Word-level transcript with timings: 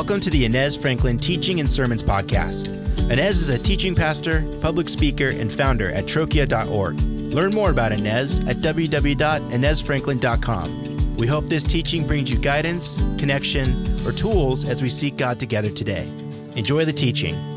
Welcome 0.00 0.20
to 0.20 0.30
the 0.30 0.46
Inez 0.46 0.76
Franklin 0.76 1.18
Teaching 1.18 1.60
and 1.60 1.68
Sermons 1.68 2.02
Podcast. 2.02 2.68
Inez 3.10 3.38
is 3.38 3.50
a 3.50 3.58
teaching 3.58 3.94
pastor, 3.94 4.50
public 4.62 4.88
speaker, 4.88 5.28
and 5.28 5.52
founder 5.52 5.90
at 5.90 6.06
trochia.org. 6.06 6.98
Learn 7.34 7.50
more 7.50 7.70
about 7.70 7.92
Inez 7.92 8.38
at 8.48 8.56
www.inezfranklin.com. 8.56 11.16
We 11.16 11.26
hope 11.26 11.48
this 11.48 11.64
teaching 11.64 12.06
brings 12.06 12.30
you 12.30 12.38
guidance, 12.38 13.02
connection, 13.18 13.94
or 14.06 14.12
tools 14.12 14.64
as 14.64 14.80
we 14.80 14.88
seek 14.88 15.18
God 15.18 15.38
together 15.38 15.68
today. 15.68 16.10
Enjoy 16.56 16.86
the 16.86 16.94
teaching. 16.94 17.49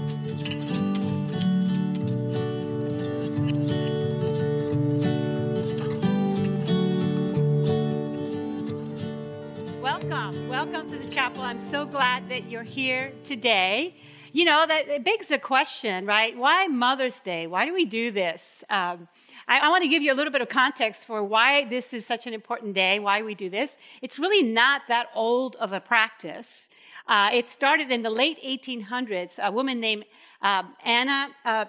Here 12.74 13.14
today. 13.24 13.96
You 14.32 14.46
know, 14.46 14.66
that 14.66 14.88
it 14.88 15.06
begs 15.06 15.28
the 15.28 15.38
question, 15.38 16.08
right? 16.08 16.36
Why 16.36 16.66
Mother's 16.66 17.22
Day? 17.22 17.46
Why 17.46 17.66
do 17.66 17.74
we 17.74 17.86
do 17.86 18.10
this? 18.10 18.64
Um, 18.68 19.08
I, 19.48 19.60
I 19.60 19.70
want 19.70 19.84
to 19.84 19.88
give 19.88 20.02
you 20.02 20.12
a 20.12 20.16
little 20.16 20.34
bit 20.34 20.42
of 20.42 20.50
context 20.50 21.06
for 21.06 21.24
why 21.24 21.66
this 21.66 21.94
is 21.94 22.04
such 22.04 22.26
an 22.26 22.34
important 22.34 22.74
day, 22.74 22.98
why 22.98 23.22
we 23.22 23.36
do 23.36 23.48
this. 23.48 23.78
It's 24.02 24.18
really 24.18 24.42
not 24.42 24.82
that 24.88 25.10
old 25.14 25.56
of 25.58 25.72
a 25.72 25.80
practice. 25.80 26.68
Uh, 27.08 27.30
it 27.32 27.48
started 27.48 27.92
in 27.92 28.02
the 28.02 28.10
late 28.10 28.42
1800s. 28.44 29.38
A 29.38 29.52
woman 29.52 29.80
named 29.80 30.06
um, 30.42 30.74
Anna, 30.84 31.30
uh, 31.46 31.66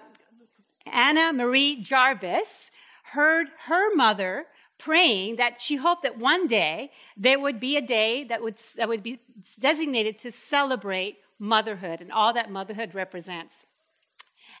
Anna 0.87 1.33
Marie 1.33 1.83
Jarvis 1.83 2.71
heard 3.03 3.49
her 3.65 3.93
mother 3.93 4.47
praying 4.85 5.37
that 5.37 5.59
she 5.59 5.77
hoped 5.77 6.03
that 6.03 6.19
one 6.19 6.45
day 6.45 6.91
there 7.17 7.39
would 7.39 7.59
be 7.59 7.75
a 7.75 7.81
day 7.81 8.23
that 8.23 8.39
would, 8.43 8.57
that 8.77 8.87
would 8.87 9.01
be 9.01 9.19
designated 9.59 10.19
to 10.19 10.31
celebrate 10.31 11.17
motherhood 11.39 12.01
and 12.01 12.11
all 12.11 12.31
that 12.31 12.51
motherhood 12.51 12.93
represents. 12.93 13.65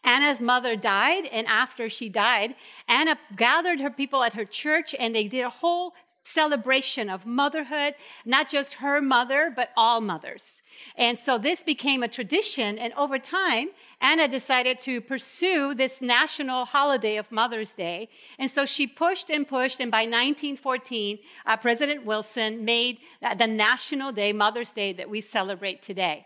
Anna's 0.03 0.41
mother 0.41 0.75
died, 0.75 1.25
and 1.31 1.45
after 1.45 1.89
she 1.89 2.09
died, 2.09 2.55
Anna 2.87 3.19
gathered 3.35 3.79
her 3.79 3.91
people 3.91 4.23
at 4.23 4.33
her 4.33 4.45
church 4.45 4.95
and 4.97 5.15
they 5.15 5.27
did 5.27 5.45
a 5.45 5.49
whole 5.49 5.93
celebration 6.25 7.09
of 7.09 7.25
motherhood, 7.25 7.93
not 8.25 8.49
just 8.49 8.75
her 8.75 8.99
mother, 8.99 9.53
but 9.55 9.69
all 9.77 10.01
mothers. 10.01 10.61
And 10.97 11.17
so 11.17 11.37
this 11.37 11.63
became 11.63 12.01
a 12.01 12.07
tradition. 12.07 12.77
And 12.79 12.93
over 12.93 13.19
time, 13.19 13.69
Anna 14.01 14.27
decided 14.27 14.79
to 14.79 15.01
pursue 15.01 15.75
this 15.75 16.01
national 16.01 16.65
holiday 16.65 17.17
of 17.17 17.31
Mother's 17.31 17.75
Day. 17.75 18.09
And 18.39 18.49
so 18.49 18.65
she 18.65 18.87
pushed 18.87 19.29
and 19.29 19.47
pushed. 19.47 19.79
And 19.79 19.91
by 19.91 20.01
1914, 20.01 21.19
uh, 21.45 21.57
President 21.57 22.05
Wilson 22.05 22.65
made 22.65 22.97
the 23.37 23.47
National 23.47 24.11
Day, 24.11 24.33
Mother's 24.33 24.73
Day, 24.73 24.93
that 24.93 25.09
we 25.09 25.21
celebrate 25.21 25.81
today. 25.81 26.25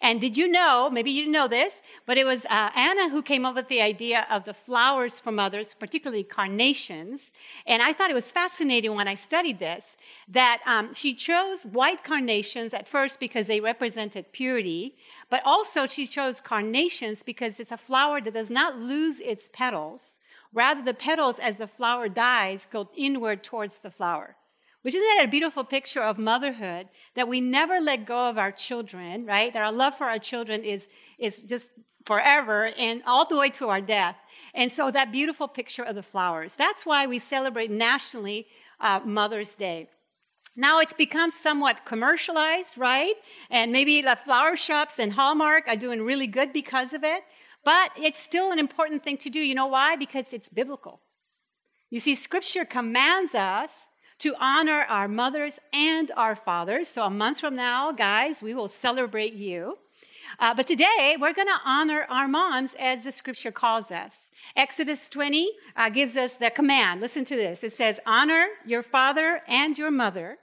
And 0.00 0.20
did 0.20 0.36
you 0.36 0.46
know, 0.46 0.88
maybe 0.90 1.10
you 1.10 1.22
didn't 1.22 1.32
know 1.32 1.48
this, 1.48 1.80
but 2.06 2.16
it 2.16 2.24
was 2.24 2.46
uh, 2.46 2.70
Anna 2.74 3.08
who 3.08 3.20
came 3.20 3.44
up 3.44 3.56
with 3.56 3.68
the 3.68 3.82
idea 3.82 4.26
of 4.30 4.44
the 4.44 4.54
flowers 4.54 5.18
for 5.18 5.32
mothers, 5.32 5.74
particularly 5.74 6.22
carnations. 6.22 7.32
And 7.66 7.82
I 7.82 7.92
thought 7.92 8.10
it 8.10 8.14
was 8.14 8.30
fascinating 8.30 8.94
when 8.94 9.08
I 9.08 9.16
studied 9.16 9.58
this 9.58 9.96
that 10.28 10.60
um, 10.66 10.94
she 10.94 11.14
chose 11.14 11.64
white 11.64 12.04
carnations 12.04 12.72
at 12.74 12.86
first 12.86 13.18
because 13.18 13.48
they 13.48 13.60
represented 13.60 14.32
purity, 14.32 14.96
but 15.30 15.42
also 15.44 15.86
she 15.86 16.06
chose 16.06 16.40
carnations 16.40 17.22
because 17.22 17.58
it's 17.58 17.72
a 17.72 17.76
flower 17.76 18.20
that 18.20 18.34
does 18.34 18.50
not 18.50 18.78
lose 18.78 19.18
its 19.20 19.50
petals. 19.52 20.18
Rather, 20.52 20.82
the 20.82 20.94
petals, 20.94 21.38
as 21.38 21.56
the 21.56 21.66
flower 21.66 22.08
dies, 22.08 22.66
go 22.70 22.88
inward 22.96 23.42
towards 23.42 23.80
the 23.80 23.90
flower. 23.90 24.36
Which 24.88 24.94
isn't 24.94 25.16
that 25.18 25.26
a 25.26 25.30
beautiful 25.30 25.64
picture 25.64 26.00
of 26.00 26.16
motherhood 26.16 26.88
that 27.14 27.28
we 27.28 27.42
never 27.42 27.78
let 27.78 28.06
go 28.06 28.30
of 28.30 28.38
our 28.38 28.50
children, 28.50 29.26
right? 29.26 29.52
That 29.52 29.62
our 29.62 29.70
love 29.70 29.98
for 29.98 30.04
our 30.04 30.18
children 30.18 30.64
is, 30.64 30.88
is 31.18 31.42
just 31.42 31.68
forever 32.06 32.70
and 32.78 33.02
all 33.06 33.26
the 33.26 33.36
way 33.36 33.50
to 33.50 33.68
our 33.68 33.82
death. 33.82 34.16
And 34.54 34.72
so 34.72 34.90
that 34.90 35.12
beautiful 35.12 35.46
picture 35.46 35.82
of 35.82 35.94
the 35.94 36.02
flowers. 36.02 36.56
That's 36.56 36.86
why 36.86 37.06
we 37.06 37.18
celebrate 37.18 37.70
nationally 37.70 38.46
uh, 38.80 39.00
Mother's 39.04 39.54
Day. 39.56 39.90
Now 40.56 40.80
it's 40.80 40.94
become 40.94 41.32
somewhat 41.32 41.84
commercialized, 41.84 42.78
right? 42.78 43.16
And 43.50 43.72
maybe 43.72 44.00
the 44.00 44.16
flower 44.16 44.56
shops 44.56 44.98
and 44.98 45.12
Hallmark 45.12 45.68
are 45.68 45.76
doing 45.76 46.00
really 46.00 46.26
good 46.26 46.50
because 46.50 46.94
of 46.94 47.04
it. 47.04 47.24
But 47.62 47.90
it's 47.94 48.18
still 48.18 48.52
an 48.52 48.58
important 48.58 49.04
thing 49.04 49.18
to 49.18 49.28
do. 49.28 49.38
You 49.38 49.54
know 49.54 49.66
why? 49.66 49.96
Because 49.96 50.32
it's 50.32 50.48
biblical. 50.48 51.02
You 51.90 52.00
see, 52.00 52.14
scripture 52.14 52.64
commands 52.64 53.34
us 53.34 53.87
to 54.18 54.34
honor 54.40 54.84
our 54.88 55.08
mothers 55.08 55.60
and 55.72 56.10
our 56.16 56.34
fathers. 56.34 56.88
So 56.88 57.04
a 57.04 57.10
month 57.10 57.40
from 57.40 57.56
now, 57.56 57.92
guys, 57.92 58.42
we 58.42 58.54
will 58.54 58.68
celebrate 58.68 59.34
you. 59.34 59.78
Uh, 60.38 60.54
but 60.54 60.66
today, 60.66 61.16
we're 61.18 61.32
going 61.32 61.48
to 61.48 61.60
honor 61.64 62.06
our 62.08 62.28
moms 62.28 62.76
as 62.78 63.04
the 63.04 63.12
scripture 63.12 63.50
calls 63.50 63.90
us. 63.90 64.30
Exodus 64.54 65.08
20 65.08 65.50
uh, 65.76 65.88
gives 65.88 66.16
us 66.16 66.34
the 66.34 66.50
command. 66.50 67.00
Listen 67.00 67.24
to 67.24 67.36
this. 67.36 67.64
It 67.64 67.72
says, 67.72 67.98
honor 68.06 68.46
your 68.66 68.82
father 68.82 69.42
and 69.48 69.76
your 69.78 69.90
mother 69.90 70.38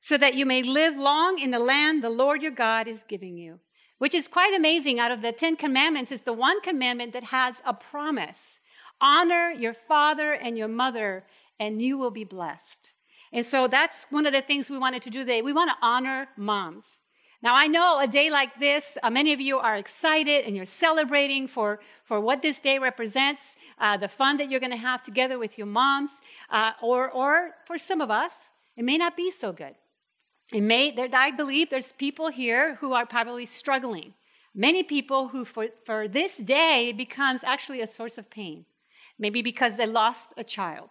so 0.00 0.16
that 0.16 0.34
you 0.34 0.46
may 0.46 0.62
live 0.62 0.96
long 0.96 1.38
in 1.38 1.50
the 1.50 1.58
land 1.58 2.02
the 2.02 2.10
Lord 2.10 2.42
your 2.42 2.52
God 2.52 2.88
is 2.88 3.04
giving 3.04 3.36
you. 3.36 3.60
Which 3.98 4.14
is 4.14 4.28
quite 4.28 4.54
amazing. 4.54 5.00
Out 5.00 5.10
of 5.10 5.22
the 5.22 5.32
Ten 5.32 5.56
Commandments, 5.56 6.12
is 6.12 6.20
the 6.20 6.32
one 6.32 6.60
commandment 6.60 7.12
that 7.12 7.24
has 7.24 7.60
a 7.66 7.74
promise. 7.74 8.60
Honor 9.00 9.50
your 9.50 9.74
father 9.74 10.32
and 10.32 10.56
your 10.56 10.68
mother, 10.68 11.24
and 11.58 11.82
you 11.82 11.98
will 11.98 12.12
be 12.12 12.24
blessed. 12.24 12.92
And 13.32 13.44
so 13.44 13.68
that's 13.68 14.06
one 14.10 14.26
of 14.26 14.32
the 14.32 14.40
things 14.40 14.70
we 14.70 14.78
wanted 14.78 15.02
to 15.02 15.10
do 15.10 15.20
today. 15.20 15.42
We 15.42 15.52
want 15.52 15.70
to 15.70 15.76
honor 15.80 16.28
moms. 16.36 17.00
Now, 17.40 17.54
I 17.54 17.68
know 17.68 18.00
a 18.00 18.08
day 18.08 18.30
like 18.30 18.58
this, 18.58 18.98
uh, 19.00 19.10
many 19.10 19.32
of 19.32 19.40
you 19.40 19.58
are 19.58 19.76
excited 19.76 20.44
and 20.44 20.56
you're 20.56 20.64
celebrating 20.64 21.46
for, 21.46 21.78
for 22.02 22.20
what 22.20 22.42
this 22.42 22.58
day 22.58 22.80
represents, 22.80 23.54
uh, 23.78 23.96
the 23.96 24.08
fun 24.08 24.38
that 24.38 24.50
you're 24.50 24.58
going 24.58 24.72
to 24.72 24.78
have 24.78 25.04
together 25.04 25.38
with 25.38 25.56
your 25.56 25.68
moms, 25.68 26.10
uh, 26.50 26.72
or, 26.82 27.08
or 27.10 27.52
for 27.64 27.78
some 27.78 28.00
of 28.00 28.10
us, 28.10 28.50
it 28.76 28.84
may 28.84 28.98
not 28.98 29.16
be 29.16 29.30
so 29.30 29.52
good. 29.52 29.76
It 30.52 30.62
may, 30.62 30.90
there, 30.90 31.08
I 31.12 31.30
believe 31.30 31.70
there's 31.70 31.92
people 31.92 32.28
here 32.28 32.74
who 32.76 32.92
are 32.92 33.06
probably 33.06 33.46
struggling. 33.46 34.14
Many 34.52 34.82
people 34.82 35.28
who, 35.28 35.44
for, 35.44 35.68
for 35.84 36.08
this 36.08 36.38
day, 36.38 36.92
becomes 36.92 37.44
actually 37.44 37.80
a 37.80 37.86
source 37.86 38.18
of 38.18 38.30
pain. 38.30 38.64
Maybe 39.16 39.42
because 39.42 39.76
they 39.76 39.86
lost 39.86 40.32
a 40.36 40.42
child. 40.42 40.90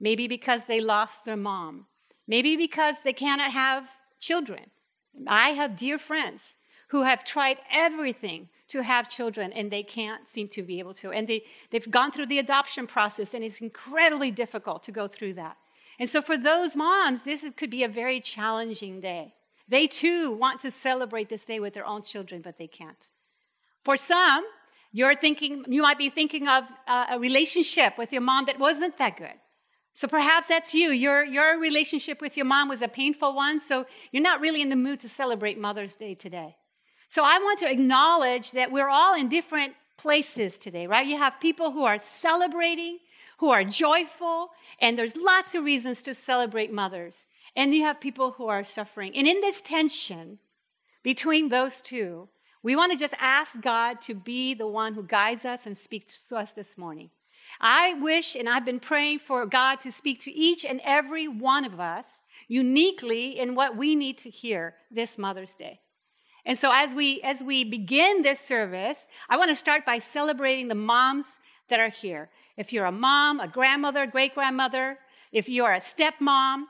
Maybe 0.00 0.28
because 0.28 0.64
they 0.64 0.80
lost 0.80 1.24
their 1.24 1.36
mom. 1.36 1.86
Maybe 2.26 2.56
because 2.56 2.96
they 3.04 3.12
cannot 3.12 3.52
have 3.52 3.88
children. 4.18 4.70
I 5.26 5.50
have 5.50 5.76
dear 5.76 5.98
friends 5.98 6.56
who 6.88 7.02
have 7.02 7.24
tried 7.24 7.58
everything 7.70 8.48
to 8.68 8.82
have 8.82 9.10
children 9.10 9.52
and 9.52 9.70
they 9.70 9.82
can't 9.82 10.28
seem 10.28 10.48
to 10.48 10.62
be 10.62 10.78
able 10.78 10.94
to. 10.94 11.10
And 11.10 11.26
they, 11.26 11.42
they've 11.70 11.90
gone 11.90 12.12
through 12.12 12.26
the 12.26 12.38
adoption 12.38 12.86
process 12.86 13.34
and 13.34 13.42
it's 13.42 13.60
incredibly 13.60 14.30
difficult 14.30 14.82
to 14.84 14.92
go 14.92 15.08
through 15.08 15.34
that. 15.34 15.56
And 15.98 16.08
so 16.08 16.22
for 16.22 16.36
those 16.36 16.76
moms, 16.76 17.22
this 17.22 17.44
could 17.56 17.70
be 17.70 17.82
a 17.82 17.88
very 17.88 18.20
challenging 18.20 19.00
day. 19.00 19.34
They 19.68 19.86
too 19.86 20.32
want 20.32 20.60
to 20.60 20.70
celebrate 20.70 21.28
this 21.28 21.44
day 21.44 21.60
with 21.60 21.74
their 21.74 21.86
own 21.86 22.02
children, 22.02 22.40
but 22.40 22.56
they 22.56 22.68
can't. 22.68 23.06
For 23.84 23.96
some, 23.96 24.44
you're 24.92 25.14
thinking, 25.14 25.64
you 25.68 25.82
might 25.82 25.98
be 25.98 26.08
thinking 26.08 26.48
of 26.48 26.64
uh, 26.86 27.06
a 27.10 27.18
relationship 27.18 27.98
with 27.98 28.12
your 28.12 28.22
mom 28.22 28.46
that 28.46 28.58
wasn't 28.58 28.96
that 28.98 29.16
good. 29.16 29.34
So 29.98 30.06
perhaps 30.06 30.46
that's 30.46 30.74
you. 30.74 30.90
Your, 30.90 31.24
your 31.24 31.58
relationship 31.58 32.20
with 32.20 32.36
your 32.36 32.46
mom 32.46 32.68
was 32.68 32.82
a 32.82 32.86
painful 32.86 33.34
one, 33.34 33.58
so 33.58 33.84
you're 34.12 34.22
not 34.22 34.40
really 34.40 34.62
in 34.62 34.68
the 34.68 34.76
mood 34.76 35.00
to 35.00 35.08
celebrate 35.08 35.58
Mother's 35.58 35.96
Day 35.96 36.14
today. 36.14 36.54
So 37.08 37.24
I 37.24 37.38
want 37.38 37.58
to 37.58 37.68
acknowledge 37.68 38.52
that 38.52 38.70
we're 38.70 38.88
all 38.88 39.16
in 39.16 39.28
different 39.28 39.74
places 39.96 40.56
today, 40.56 40.86
right? 40.86 41.04
You 41.04 41.18
have 41.18 41.40
people 41.40 41.72
who 41.72 41.82
are 41.82 41.98
celebrating, 41.98 43.00
who 43.38 43.50
are 43.50 43.64
joyful, 43.64 44.50
and 44.80 44.96
there's 44.96 45.16
lots 45.16 45.56
of 45.56 45.64
reasons 45.64 46.04
to 46.04 46.14
celebrate 46.14 46.72
mothers. 46.72 47.26
And 47.56 47.74
you 47.74 47.82
have 47.82 48.00
people 48.00 48.30
who 48.30 48.46
are 48.46 48.62
suffering. 48.62 49.16
And 49.16 49.26
in 49.26 49.40
this 49.40 49.60
tension 49.60 50.38
between 51.02 51.48
those 51.48 51.82
two, 51.82 52.28
we 52.62 52.76
want 52.76 52.92
to 52.92 52.98
just 52.98 53.14
ask 53.18 53.60
God 53.60 54.00
to 54.02 54.14
be 54.14 54.54
the 54.54 54.68
one 54.68 54.94
who 54.94 55.02
guides 55.02 55.44
us 55.44 55.66
and 55.66 55.76
speaks 55.76 56.28
to 56.28 56.36
us 56.36 56.52
this 56.52 56.78
morning. 56.78 57.10
I 57.60 57.94
wish, 57.94 58.36
and 58.36 58.48
I've 58.48 58.64
been 58.64 58.80
praying 58.80 59.20
for 59.20 59.44
God 59.46 59.80
to 59.80 59.92
speak 59.92 60.20
to 60.20 60.32
each 60.32 60.64
and 60.64 60.80
every 60.84 61.28
one 61.28 61.64
of 61.64 61.80
us 61.80 62.22
uniquely 62.46 63.38
in 63.38 63.54
what 63.54 63.76
we 63.76 63.94
need 63.94 64.18
to 64.18 64.30
hear 64.30 64.74
this 64.90 65.18
Mother's 65.18 65.54
Day. 65.54 65.80
And 66.44 66.58
so 66.58 66.70
as 66.72 66.94
we, 66.94 67.20
as 67.22 67.42
we 67.42 67.64
begin 67.64 68.22
this 68.22 68.40
service, 68.40 69.06
I 69.28 69.36
want 69.36 69.50
to 69.50 69.56
start 69.56 69.84
by 69.84 69.98
celebrating 69.98 70.68
the 70.68 70.74
moms 70.74 71.40
that 71.68 71.80
are 71.80 71.90
here. 71.90 72.30
If 72.56 72.72
you're 72.72 72.86
a 72.86 72.92
mom, 72.92 73.40
a 73.40 73.48
grandmother, 73.48 74.06
great 74.06 74.34
grandmother, 74.34 74.98
if 75.30 75.48
you're 75.48 75.72
a 75.72 75.80
stepmom, 75.80 76.64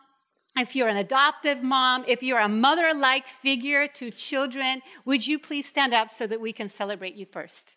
if 0.57 0.75
you're 0.75 0.89
an 0.89 0.97
adoptive 0.97 1.63
mom, 1.63 2.05
if 2.09 2.23
you're 2.23 2.41
a 2.41 2.49
mother 2.49 2.93
like 2.93 3.29
figure 3.29 3.87
to 3.87 4.11
children, 4.11 4.83
would 5.05 5.27
you 5.27 5.39
please 5.39 5.67
stand 5.67 5.95
up 5.95 6.11
so 6.11 6.27
that 6.27 6.41
we 6.41 6.53
can 6.53 6.69
celebrate 6.69 7.15
you 7.15 7.27
first? 7.27 7.77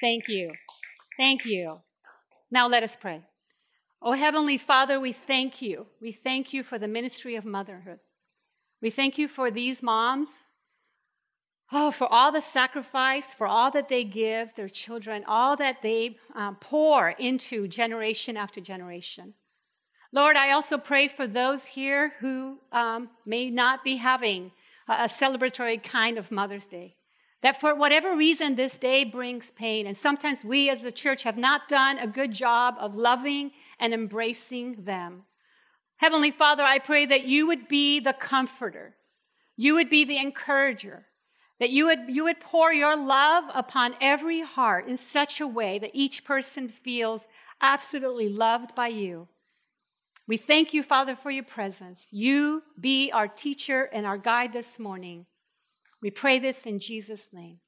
Thank 0.00 0.28
you. 0.28 0.52
Thank 1.16 1.44
you. 1.44 1.80
Now 2.50 2.68
let 2.68 2.82
us 2.82 2.96
pray. 2.96 3.22
Oh, 4.00 4.12
Heavenly 4.12 4.58
Father, 4.58 5.00
we 5.00 5.12
thank 5.12 5.60
you. 5.60 5.86
We 6.00 6.12
thank 6.12 6.52
you 6.52 6.62
for 6.62 6.78
the 6.78 6.86
ministry 6.86 7.34
of 7.34 7.44
motherhood. 7.44 7.98
We 8.80 8.90
thank 8.90 9.18
you 9.18 9.26
for 9.26 9.50
these 9.50 9.82
moms. 9.82 10.28
Oh, 11.72 11.90
for 11.90 12.10
all 12.10 12.32
the 12.32 12.40
sacrifice, 12.40 13.34
for 13.34 13.46
all 13.46 13.70
that 13.72 13.88
they 13.88 14.04
give 14.04 14.54
their 14.54 14.68
children, 14.68 15.24
all 15.26 15.56
that 15.56 15.82
they 15.82 16.16
um, 16.34 16.56
pour 16.60 17.10
into 17.10 17.68
generation 17.68 18.36
after 18.36 18.60
generation. 18.60 19.34
Lord, 20.12 20.36
I 20.36 20.52
also 20.52 20.78
pray 20.78 21.08
for 21.08 21.26
those 21.26 21.66
here 21.66 22.14
who 22.20 22.58
um, 22.72 23.10
may 23.26 23.50
not 23.50 23.84
be 23.84 23.96
having 23.96 24.52
a, 24.88 24.92
a 24.92 25.08
celebratory 25.08 25.82
kind 25.82 26.16
of 26.16 26.30
Mother's 26.30 26.68
Day. 26.68 26.97
That 27.42 27.60
for 27.60 27.74
whatever 27.74 28.16
reason, 28.16 28.56
this 28.56 28.76
day 28.76 29.04
brings 29.04 29.52
pain. 29.52 29.86
And 29.86 29.96
sometimes 29.96 30.44
we 30.44 30.70
as 30.70 30.82
the 30.82 30.90
church 30.90 31.22
have 31.22 31.38
not 31.38 31.68
done 31.68 31.98
a 31.98 32.06
good 32.06 32.32
job 32.32 32.76
of 32.78 32.96
loving 32.96 33.52
and 33.78 33.94
embracing 33.94 34.84
them. 34.84 35.22
Heavenly 35.98 36.32
Father, 36.32 36.64
I 36.64 36.78
pray 36.78 37.06
that 37.06 37.24
you 37.24 37.46
would 37.46 37.68
be 37.68 38.00
the 38.00 38.12
comforter. 38.12 38.96
You 39.56 39.74
would 39.74 39.88
be 39.88 40.04
the 40.04 40.18
encourager. 40.18 41.06
That 41.60 41.70
you 41.70 41.86
would, 41.86 42.00
you 42.08 42.24
would 42.24 42.38
pour 42.38 42.72
your 42.72 42.96
love 42.96 43.44
upon 43.52 43.96
every 44.00 44.42
heart 44.42 44.86
in 44.86 44.96
such 44.96 45.40
a 45.40 45.46
way 45.46 45.78
that 45.80 45.90
each 45.92 46.24
person 46.24 46.68
feels 46.68 47.26
absolutely 47.60 48.28
loved 48.28 48.74
by 48.74 48.88
you. 48.88 49.28
We 50.28 50.36
thank 50.36 50.74
you, 50.74 50.82
Father, 50.82 51.16
for 51.16 51.30
your 51.30 51.44
presence. 51.44 52.08
You 52.12 52.62
be 52.78 53.10
our 53.10 53.26
teacher 53.26 53.88
and 53.92 54.06
our 54.06 54.18
guide 54.18 54.52
this 54.52 54.78
morning. 54.78 55.26
We 56.00 56.10
pray 56.10 56.38
this 56.38 56.66
in 56.66 56.78
Jesus' 56.78 57.32
name. 57.32 57.58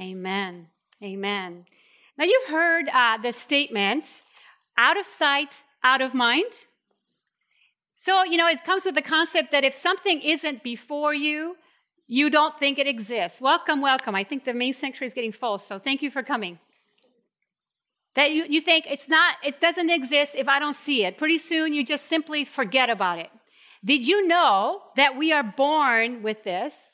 Amen. 0.00 0.68
Amen. 1.02 1.64
Now, 2.18 2.24
you've 2.24 2.48
heard 2.48 2.88
uh, 2.88 3.18
the 3.18 3.32
statement 3.32 4.22
out 4.76 4.98
of 4.98 5.06
sight, 5.06 5.64
out 5.82 6.02
of 6.02 6.14
mind. 6.14 6.52
So, 7.96 8.24
you 8.24 8.36
know, 8.36 8.48
it 8.48 8.64
comes 8.64 8.84
with 8.84 8.94
the 8.94 9.02
concept 9.02 9.52
that 9.52 9.64
if 9.64 9.74
something 9.74 10.20
isn't 10.20 10.62
before 10.62 11.14
you, 11.14 11.56
you 12.06 12.28
don't 12.28 12.58
think 12.58 12.78
it 12.78 12.86
exists. 12.86 13.40
Welcome, 13.40 13.80
welcome. 13.80 14.14
I 14.14 14.24
think 14.24 14.44
the 14.44 14.54
main 14.54 14.74
sanctuary 14.74 15.06
is 15.06 15.14
getting 15.14 15.32
full, 15.32 15.58
so 15.58 15.78
thank 15.78 16.02
you 16.02 16.10
for 16.10 16.22
coming. 16.22 16.58
That 18.14 18.32
you, 18.32 18.44
you 18.44 18.60
think 18.60 18.84
it's 18.90 19.08
not, 19.08 19.36
it 19.42 19.60
doesn't 19.60 19.88
exist 19.88 20.34
if 20.36 20.46
I 20.46 20.58
don't 20.58 20.76
see 20.76 21.04
it. 21.04 21.16
Pretty 21.16 21.38
soon 21.38 21.72
you 21.72 21.84
just 21.84 22.06
simply 22.06 22.44
forget 22.44 22.90
about 22.90 23.18
it. 23.18 23.30
Did 23.84 24.06
you 24.06 24.26
know 24.26 24.82
that 24.96 25.16
we 25.16 25.32
are 25.32 25.42
born 25.42 26.22
with 26.22 26.44
this? 26.44 26.91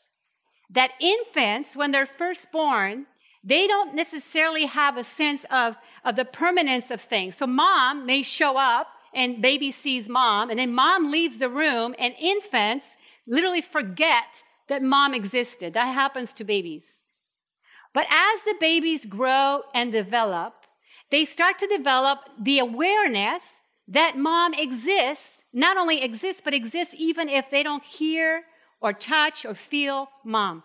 That 0.70 0.92
infants, 1.00 1.76
when 1.76 1.92
they're 1.92 2.06
first 2.06 2.52
born, 2.52 3.06
they 3.44 3.66
don't 3.66 3.94
necessarily 3.94 4.66
have 4.66 4.96
a 4.96 5.04
sense 5.04 5.44
of, 5.50 5.76
of 6.04 6.16
the 6.16 6.24
permanence 6.24 6.90
of 6.90 7.00
things. 7.00 7.36
So 7.36 7.46
mom 7.46 8.04
may 8.04 8.22
show 8.22 8.58
up 8.58 8.88
and 9.14 9.40
baby 9.40 9.70
sees 9.70 10.08
mom, 10.08 10.50
and 10.50 10.58
then 10.58 10.72
mom 10.74 11.10
leaves 11.10 11.38
the 11.38 11.48
room, 11.48 11.94
and 11.98 12.14
infants 12.20 12.96
literally 13.26 13.62
forget 13.62 14.42
that 14.68 14.82
mom 14.82 15.14
existed. 15.14 15.72
That 15.72 15.94
happens 15.94 16.32
to 16.34 16.44
babies. 16.44 17.04
But 17.94 18.06
as 18.10 18.42
the 18.42 18.54
babies 18.60 19.06
grow 19.06 19.62
and 19.74 19.90
develop, 19.90 20.54
they 21.10 21.24
start 21.24 21.58
to 21.60 21.66
develop 21.66 22.18
the 22.38 22.58
awareness 22.58 23.60
that 23.88 24.18
mom 24.18 24.52
exists, 24.52 25.38
not 25.54 25.78
only 25.78 26.02
exists, 26.02 26.42
but 26.44 26.52
exists 26.52 26.94
even 26.98 27.30
if 27.30 27.50
they 27.50 27.62
don't 27.62 27.82
hear 27.82 28.42
or 28.80 28.92
touch 28.92 29.44
or 29.44 29.54
feel 29.54 30.08
mom. 30.24 30.62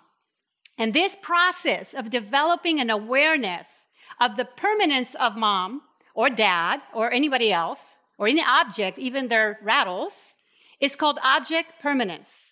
And 0.78 0.94
this 0.94 1.16
process 1.22 1.94
of 1.94 2.10
developing 2.10 2.80
an 2.80 2.90
awareness 2.90 3.88
of 4.20 4.38
the 4.38 4.46
permanence 4.46 5.16
of 5.16 5.36
mom 5.36 5.82
or 6.14 6.30
dad 6.30 6.82
or 6.94 7.12
anybody 7.12 7.52
else 7.52 7.98
or 8.18 8.28
any 8.28 8.44
object, 8.44 8.98
even 8.98 9.28
their 9.28 9.60
rattles, 9.62 10.34
is 10.80 10.96
called 10.96 11.20
object 11.24 11.82
permanence. 11.82 12.52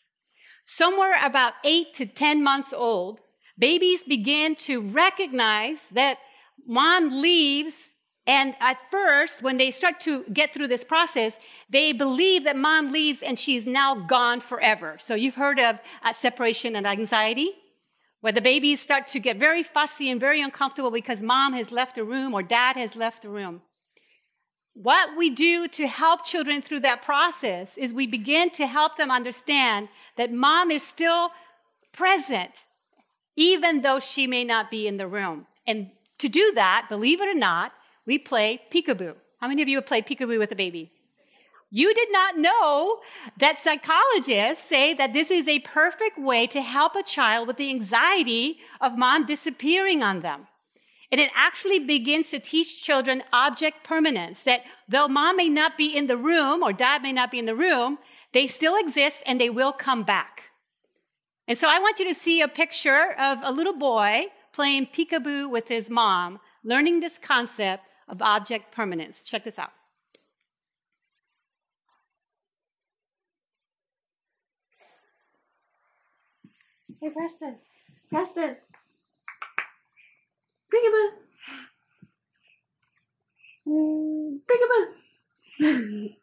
Somewhere 0.63 1.13
about 1.23 1.53
eight 1.63 1.93
to 1.95 2.05
10 2.05 2.43
months 2.43 2.73
old, 2.73 3.19
babies 3.57 4.03
begin 4.03 4.55
to 4.55 4.81
recognize 4.81 5.87
that 5.89 6.17
mom 6.65 7.21
leaves 7.21 7.90
and 8.31 8.55
at 8.61 8.77
first, 8.89 9.43
when 9.43 9.57
they 9.57 9.71
start 9.71 9.99
to 10.07 10.23
get 10.31 10.53
through 10.53 10.69
this 10.69 10.85
process, 10.85 11.37
they 11.69 11.91
believe 11.91 12.45
that 12.45 12.55
mom 12.55 12.87
leaves 12.87 13.21
and 13.21 13.37
she's 13.37 13.67
now 13.67 13.93
gone 13.93 14.39
forever. 14.39 14.95
So 15.01 15.15
you've 15.15 15.35
heard 15.35 15.59
of 15.59 15.79
uh, 16.01 16.13
separation 16.13 16.77
and 16.77 16.87
anxiety, 16.87 17.51
where 18.21 18.31
the 18.31 18.39
babies 18.39 18.79
start 18.79 19.05
to 19.07 19.19
get 19.19 19.35
very 19.35 19.63
fussy 19.63 20.09
and 20.09 20.17
very 20.17 20.41
uncomfortable 20.41 20.91
because 20.91 21.21
mom 21.21 21.51
has 21.51 21.73
left 21.73 21.95
the 21.95 22.05
room 22.05 22.33
or 22.33 22.41
dad 22.41 22.77
has 22.77 22.95
left 22.95 23.23
the 23.23 23.27
room. 23.27 23.63
What 24.75 25.17
we 25.17 25.29
do 25.29 25.67
to 25.67 25.85
help 25.85 26.23
children 26.23 26.61
through 26.61 26.79
that 26.81 27.01
process 27.01 27.77
is 27.77 27.93
we 27.93 28.07
begin 28.07 28.49
to 28.51 28.65
help 28.65 28.95
them 28.95 29.11
understand 29.11 29.89
that 30.15 30.31
mom 30.31 30.71
is 30.71 30.87
still 30.87 31.31
present, 31.91 32.65
even 33.35 33.81
though 33.81 33.99
she 33.99 34.25
may 34.25 34.45
not 34.45 34.71
be 34.71 34.87
in 34.87 34.95
the 34.95 35.07
room. 35.09 35.47
And 35.67 35.89
to 36.19 36.29
do 36.29 36.53
that, 36.55 36.85
believe 36.87 37.19
it 37.19 37.27
or 37.27 37.35
not, 37.35 37.73
we 38.05 38.17
play 38.17 38.61
peekaboo. 38.71 39.15
How 39.39 39.47
many 39.47 39.61
of 39.61 39.67
you 39.67 39.77
have 39.77 39.85
played 39.85 40.05
peekaboo 40.05 40.39
with 40.39 40.51
a 40.51 40.55
baby? 40.55 40.91
You 41.73 41.93
did 41.93 42.11
not 42.11 42.37
know 42.37 42.99
that 43.37 43.63
psychologists 43.63 44.67
say 44.67 44.93
that 44.93 45.13
this 45.13 45.31
is 45.31 45.47
a 45.47 45.59
perfect 45.59 46.19
way 46.19 46.45
to 46.47 46.61
help 46.61 46.95
a 46.95 47.03
child 47.03 47.47
with 47.47 47.55
the 47.55 47.69
anxiety 47.69 48.59
of 48.81 48.97
mom 48.97 49.25
disappearing 49.25 50.03
on 50.03 50.19
them. 50.19 50.47
And 51.11 51.21
it 51.21 51.31
actually 51.33 51.79
begins 51.79 52.29
to 52.29 52.39
teach 52.39 52.83
children 52.83 53.23
object 53.31 53.85
permanence, 53.85 54.43
that 54.43 54.63
though 54.87 55.07
mom 55.07 55.37
may 55.37 55.49
not 55.49 55.77
be 55.77 55.95
in 55.95 56.07
the 56.07 56.17
room 56.17 56.61
or 56.61 56.73
dad 56.73 57.03
may 57.03 57.13
not 57.13 57.31
be 57.31 57.39
in 57.39 57.45
the 57.45 57.55
room, 57.55 57.99
they 58.33 58.47
still 58.47 58.77
exist 58.77 59.23
and 59.25 59.39
they 59.39 59.49
will 59.49 59.73
come 59.73 60.03
back. 60.03 60.51
And 61.47 61.57
so 61.57 61.69
I 61.69 61.79
want 61.79 61.99
you 61.99 62.07
to 62.07 62.15
see 62.15 62.41
a 62.41 62.47
picture 62.47 63.13
of 63.17 63.39
a 63.43 63.51
little 63.51 63.77
boy 63.77 64.25
playing 64.53 64.87
peekaboo 64.87 65.49
with 65.49 65.67
his 65.67 65.89
mom, 65.89 66.39
learning 66.63 66.99
this 66.99 67.17
concept 67.17 67.83
of 68.11 68.21
object 68.21 68.71
permanence. 68.71 69.23
Check 69.23 69.45
this 69.45 69.57
out. 69.57 69.71
Hey, 77.01 77.09
Preston. 77.09 77.55
Preston. 78.11 78.57
Peekaboo. 80.71 81.09
Peekaboo. 84.47 84.85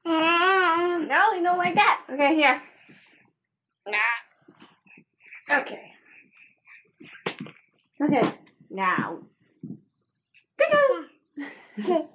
no, 1.09 1.33
you 1.33 1.43
don't 1.43 1.59
like 1.59 1.75
that. 1.75 2.03
Okay, 2.13 2.37
here. 2.37 2.63
Okay. 5.51 5.93
Okay. 8.01 8.33
Now. 8.71 9.19
Peekaboo. 10.61 11.18
Okay. 11.79 12.09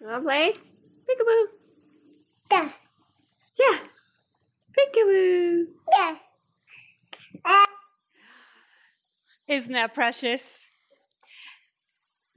You 0.00 0.06
wanna 0.06 0.22
play? 0.22 0.54
Peekaboo. 1.08 1.44
Yeah. 2.50 2.68
Yeah. 3.58 3.78
Peekaboo. 4.76 5.64
Yeah. 5.92 6.16
Isn't 9.52 9.74
that 9.74 9.92
precious? 9.92 10.62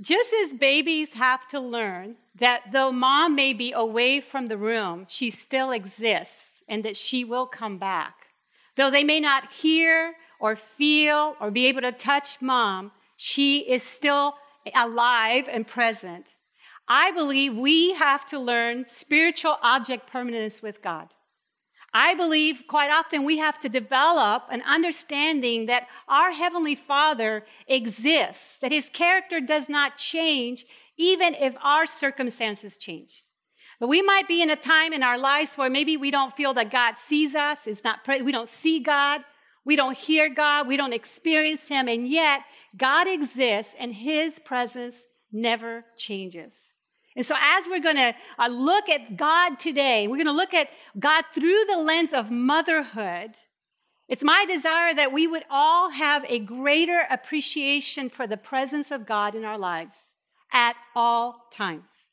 Just 0.02 0.34
as 0.44 0.54
babies 0.54 1.14
have 1.14 1.48
to 1.48 1.62
learn 1.62 2.18
that 2.38 2.74
though 2.74 2.92
mom 2.92 3.36
may 3.36 3.54
be 3.54 3.72
away 3.72 4.20
from 4.20 4.50
the 4.50 4.58
room, 4.58 5.06
she 5.08 5.30
still 5.30 5.72
exists 5.72 6.50
and 6.68 6.84
that 6.84 6.98
she 6.98 7.24
will 7.24 7.46
come 7.46 7.78
back. 7.78 8.16
Though 8.76 8.90
they 8.90 9.06
may 9.06 9.22
not 9.22 9.50
hear 9.50 10.16
or 10.42 10.58
feel 10.58 11.38
or 11.40 11.52
be 11.52 11.68
able 11.68 11.84
to 11.84 11.94
touch 11.94 12.42
mom, 12.42 12.92
she 13.16 13.60
is 13.60 13.82
still 13.82 14.36
alive 14.76 15.48
and 15.50 15.66
present. 15.66 16.36
I 16.90 17.12
believe 17.12 17.56
we 17.56 17.94
have 17.94 18.26
to 18.26 18.40
learn 18.40 18.88
spiritual 18.90 19.58
object 19.64 20.12
permanence 20.12 20.62
with 20.62 20.82
God. 20.82 21.14
I 21.98 22.14
believe 22.14 22.64
quite 22.68 22.92
often 22.92 23.24
we 23.24 23.38
have 23.38 23.58
to 23.62 23.70
develop 23.70 24.44
an 24.52 24.62
understanding 24.64 25.68
that 25.68 25.88
our 26.10 26.32
Heavenly 26.32 26.76
Father 26.76 27.46
exists, 27.70 28.58
that 28.60 28.74
His 28.74 28.90
character 28.90 29.40
does 29.40 29.70
not 29.70 29.96
change 29.96 30.66
even 30.98 31.34
if 31.36 31.56
our 31.64 31.86
circumstances 31.86 32.76
change. 32.76 33.24
But 33.80 33.88
we 33.88 34.02
might 34.02 34.28
be 34.28 34.42
in 34.42 34.50
a 34.50 34.58
time 34.58 34.92
in 34.92 35.04
our 35.04 35.18
lives 35.18 35.56
where 35.56 35.70
maybe 35.70 35.96
we 35.96 36.12
don't 36.12 36.36
feel 36.36 36.54
that 36.56 36.70
God 36.70 36.98
sees 36.98 37.34
us, 37.34 37.66
is 37.66 37.82
not, 37.86 38.00
we 38.08 38.32
don't 38.34 38.50
see 38.50 38.82
God, 38.82 39.22
We 39.66 39.76
don't 39.76 39.98
hear 39.98 40.30
God. 40.30 40.68
We 40.68 40.78
don't 40.78 40.94
experience 40.94 41.68
Him. 41.68 41.88
And 41.88 42.08
yet, 42.08 42.42
God 42.78 43.08
exists 43.08 43.76
and 43.80 43.94
His 43.94 44.40
presence 44.40 45.06
never 45.32 45.86
changes. 45.98 46.70
And 47.16 47.26
so, 47.26 47.36
as 47.40 47.68
we're 47.68 47.80
going 47.80 47.96
to 47.96 48.14
uh, 48.38 48.48
look 48.48 48.90
at 48.90 49.16
God 49.16 49.58
today, 49.58 50.08
we're 50.08 50.18
going 50.18 50.26
to 50.26 50.34
look 50.34 50.54
at 50.54 50.70
God 51.00 51.24
through 51.34 51.64
the 51.66 51.78
lens 51.78 52.12
of 52.12 52.30
motherhood. 52.30 53.32
It's 54.08 54.24
my 54.24 54.46
desire 54.46 54.94
that 54.94 55.14
we 55.14 55.26
would 55.26 55.46
all 55.50 55.90
have 55.92 56.26
a 56.28 56.40
greater 56.40 57.08
appreciation 57.10 58.10
for 58.10 58.28
the 58.28 58.38
presence 58.38 58.92
of 58.92 59.06
God 59.06 59.34
in 59.34 59.46
our 59.46 59.58
lives 59.58 59.98
at 60.52 60.76
all 60.96 61.48
times. 61.52 62.06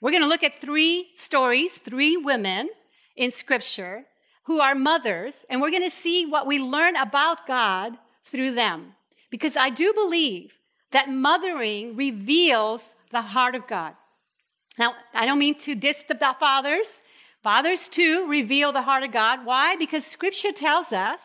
We're 0.00 0.12
going 0.12 0.22
to 0.22 0.28
look 0.28 0.44
at 0.44 0.60
three 0.60 1.08
stories, 1.14 1.78
three 1.78 2.16
women 2.16 2.70
in 3.16 3.32
scripture 3.32 4.04
who 4.44 4.60
are 4.60 4.74
mothers, 4.74 5.44
and 5.50 5.60
we're 5.60 5.70
going 5.70 5.82
to 5.82 5.90
see 5.90 6.26
what 6.26 6.46
we 6.46 6.58
learn 6.58 6.96
about 6.96 7.46
God 7.46 7.98
through 8.22 8.52
them. 8.52 8.94
Because 9.30 9.56
I 9.56 9.70
do 9.70 9.92
believe 9.92 10.58
that 10.92 11.08
mothering 11.08 11.96
reveals 11.96 12.94
the 13.10 13.22
heart 13.22 13.54
of 13.54 13.66
God. 13.66 13.94
Now, 14.78 14.94
I 15.14 15.26
don't 15.26 15.38
mean 15.38 15.56
to 15.58 15.74
diss 15.74 16.04
the 16.04 16.14
fathers. 16.14 17.02
Fathers 17.42 17.88
too 17.88 18.26
reveal 18.28 18.72
the 18.72 18.82
heart 18.82 19.02
of 19.02 19.12
God. 19.12 19.44
Why? 19.44 19.76
Because 19.76 20.06
scripture 20.06 20.52
tells 20.52 20.92
us 20.92 21.20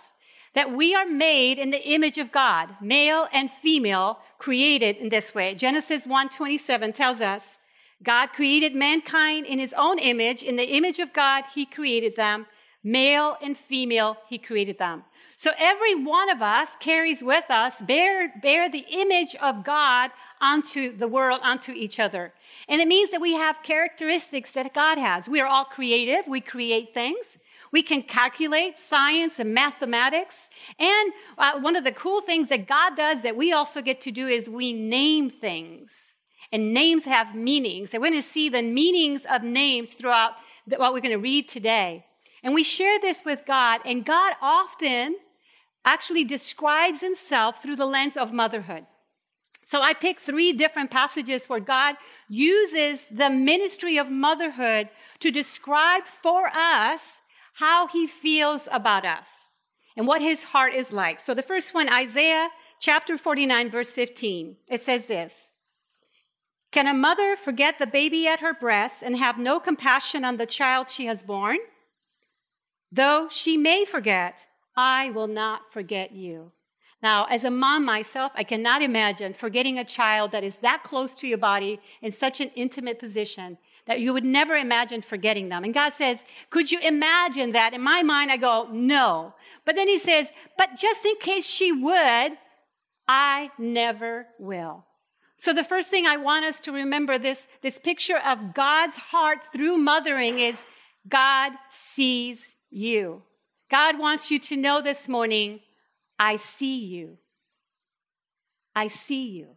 that 0.54 0.72
we 0.72 0.96
are 0.96 1.06
made 1.06 1.58
in 1.58 1.72
the 1.72 1.86
image 1.86 2.18
of 2.18 2.32
God, 2.32 2.75
male 2.82 3.28
and 3.34 3.52
female, 3.52 4.20
created 4.38 4.98
in 4.98 5.10
this 5.10 5.36
way. 5.36 5.54
Genesis 5.54 6.06
1:27 6.06 6.94
tells 6.94 7.20
us, 7.20 7.58
God 8.02 8.28
created 8.28 8.74
mankind 8.74 9.46
in 9.46 9.60
his 9.60 9.74
own 9.74 10.00
image, 10.00 10.44
in 10.44 10.56
the 10.56 10.72
image 10.75 11.00
of 11.00 11.14
God 11.14 11.44
he 11.54 11.66
created 11.66 12.16
them, 12.16 12.46
male 12.84 13.38
and 13.42 13.58
female 13.58 14.18
he 14.30 14.38
created 14.38 14.78
them. 14.78 15.04
So 15.38 15.52
every 15.58 15.96
one 15.96 16.30
of 16.30 16.42
us 16.42 16.78
carries 16.78 17.22
with 17.22 17.50
us, 17.50 17.82
bear, 17.82 18.34
bear 18.42 18.70
the 18.70 18.86
image 18.90 19.36
of 19.36 19.66
God 19.66 20.12
onto 20.46 20.96
the 20.96 21.08
world, 21.08 21.40
onto 21.44 21.72
each 21.72 22.00
other. 22.00 22.32
And 22.70 22.80
it 22.80 22.88
means 22.88 23.10
that 23.12 23.20
we 23.20 23.34
have 23.34 23.64
characteristics 23.64 24.52
that 24.52 24.74
God 24.74 24.98
has. 25.00 25.28
We 25.28 25.42
are 25.42 25.48
all 25.48 25.66
creative. 25.66 26.28
We 26.28 26.40
create 26.40 26.94
things. 26.94 27.40
We 27.72 27.82
can 27.82 28.04
calculate 28.04 28.78
science 28.78 29.40
and 29.40 29.54
mathematics. 29.54 30.50
And 30.78 31.14
uh, 31.38 31.60
one 31.60 31.75
of 31.75 31.84
the 31.84 31.92
cool 31.92 32.22
things 32.22 32.50
that 32.50 32.68
God 32.68 32.96
does 32.96 33.22
that 33.24 33.36
we 33.36 33.54
also 33.54 33.82
get 33.82 34.00
to 34.02 34.12
do 34.12 34.28
is 34.28 34.48
we 34.48 34.72
name 34.72 35.32
things. 35.32 35.92
And 36.52 36.74
names 36.74 37.06
have 37.06 37.34
meanings. 37.34 37.94
And 37.94 38.02
we're 38.02 38.12
going 38.12 38.22
to 38.22 38.30
see 38.38 38.50
the 38.50 38.62
meanings 38.62 39.25
of 39.30 39.42
names 39.42 39.94
throughout 39.94 40.34
what 40.68 40.94
we're 40.94 41.02
going 41.02 41.20
to 41.20 41.28
read 41.34 41.50
today. 41.50 42.06
And 42.44 42.54
we 42.54 42.64
share 42.64 43.00
this 43.00 43.25
with 43.25 43.42
God, 43.48 43.82
and 43.86 44.06
God 44.06 44.34
often 44.40 45.16
actually 45.84 46.24
describes 46.24 47.02
himself 47.02 47.62
through 47.62 47.75
the 47.75 47.88
lens 47.88 48.16
of 48.16 48.32
motherhood. 48.32 48.86
So 49.66 49.82
I 49.82 49.94
picked 49.94 50.22
three 50.22 50.54
different 50.54 50.92
passages 50.92 51.50
where 51.50 51.60
God 51.60 51.96
uses 52.30 53.06
the 53.10 53.30
ministry 53.30 53.98
of 53.98 54.10
motherhood 54.12 54.90
to 55.20 55.32
describe 55.32 56.06
for 56.06 56.48
us 56.54 57.22
how 57.56 57.88
he 57.88 58.06
feels 58.06 58.68
about 58.72 59.06
us 59.06 59.64
and 59.98 60.08
what 60.08 60.22
his 60.22 60.44
heart 60.44 60.74
is 60.76 60.94
like. 60.94 61.20
So 61.20 61.34
the 61.34 61.42
first 61.42 61.74
one, 61.74 61.92
Isaiah 61.92 62.50
chapter 62.80 63.18
49, 63.18 63.72
verse 63.72 63.96
15, 63.96 64.58
it 64.68 64.84
says 64.84 65.08
this 65.08 65.54
Can 66.72 66.86
a 66.86 66.94
mother 66.94 67.36
forget 67.36 67.80
the 67.80 67.88
baby 67.88 68.28
at 68.28 68.42
her 68.42 68.54
breast 68.54 69.02
and 69.02 69.18
have 69.18 69.40
no 69.40 69.60
compassion 69.60 70.24
on 70.24 70.38
the 70.38 70.46
child 70.46 70.92
she 70.92 71.08
has 71.08 71.24
born? 71.24 71.58
Though 72.92 73.30
she 73.30 73.58
may 73.58 73.84
forget, 73.84 74.46
I 74.78 75.10
will 75.10 75.28
not 75.28 75.74
forget 75.74 76.12
you. 76.12 76.52
Now, 77.06 77.26
as 77.26 77.44
a 77.44 77.52
mom 77.52 77.86
myself, 77.86 78.32
I 78.34 78.44
cannot 78.44 78.82
imagine 78.82 79.36
forgetting 79.36 79.78
a 79.78 79.84
child 79.84 80.32
that 80.32 80.44
is 80.44 80.58
that 80.70 80.82
close 80.82 81.14
to 81.18 81.28
your 81.28 81.38
body 81.38 81.80
in 82.02 82.12
such 82.12 82.42
an 82.42 82.50
intimate 82.56 82.98
position 82.98 83.60
that 83.86 84.00
you 84.00 84.12
would 84.12 84.24
never 84.24 84.56
imagine 84.56 85.04
forgetting 85.04 85.50
them. 85.50 85.64
And 85.64 85.72
God 85.72 85.94
says, 85.94 86.26
could 86.50 86.72
you 86.72 86.80
imagine 86.80 87.52
that? 87.52 87.76
In 87.76 87.82
my 87.82 88.02
mind, 88.02 88.32
I 88.32 88.38
go, 88.38 88.68
no. 88.72 89.36
But 89.66 89.76
then 89.76 89.88
he 89.88 90.00
says, 90.00 90.32
but 90.58 90.78
just 90.78 91.06
in 91.06 91.16
case 91.18 91.46
she 91.46 91.72
would, 91.72 92.32
I 93.08 93.52
never 93.60 94.26
will. 94.40 94.84
So 95.36 95.54
the 95.54 95.64
first 95.64 95.90
thing 95.90 96.08
I 96.08 96.18
want 96.18 96.46
us 96.46 96.60
to 96.62 96.72
remember 96.72 97.20
this, 97.20 97.48
this 97.62 97.78
picture 97.78 98.18
of 98.18 98.56
God's 98.56 98.98
heart 98.98 99.44
through 99.54 99.78
mothering 99.78 100.40
is 100.40 100.66
God 101.08 101.52
sees 101.70 102.56
you. 102.72 103.22
God 103.70 104.00
wants 104.00 104.32
you 104.32 104.40
to 104.40 104.58
know 104.58 104.82
this 104.82 105.08
morning, 105.08 105.60
I 106.20 106.38
see 106.38 106.86
you. 106.86 107.18
I 108.76 108.88
see 108.88 109.28
you. 109.28 109.48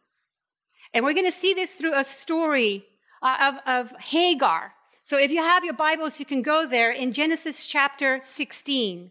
And 0.95 1.05
we're 1.05 1.15
going 1.15 1.27
to 1.27 1.33
see 1.33 1.55
this 1.55 1.75
through 1.75 1.99
a 1.99 2.05
story 2.05 2.85
uh, 3.23 3.53
of, 3.67 3.91
of 3.93 4.01
Hagar. 4.01 4.73
So 5.03 5.19
if 5.19 5.31
you 5.31 5.39
have 5.39 5.65
your 5.65 5.75
Bibles, 5.75 6.21
you 6.21 6.27
can 6.27 6.43
go 6.43 6.67
there 6.67 6.91
in 6.91 7.13
Genesis 7.13 7.67
chapter 7.67 8.21
16. 8.23 9.11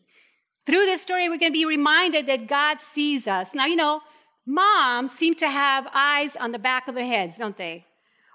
Through 0.66 0.86
this 0.86 1.02
story, 1.02 1.30
we're 1.30 1.38
going 1.38 1.52
to 1.52 1.60
be 1.60 1.66
reminded 1.66 2.28
that 2.28 2.48
God 2.48 2.80
sees 2.82 3.28
us. 3.28 3.54
Now, 3.54 3.66
you 3.66 3.76
know, 3.76 4.02
moms 4.46 5.12
seem 5.12 5.36
to 5.36 5.50
have 5.50 5.88
eyes 5.94 6.36
on 6.36 6.52
the 6.52 6.60
back 6.60 6.88
of 6.88 6.96
their 6.96 7.06
heads, 7.06 7.38
don't 7.38 7.58
they? 7.58 7.86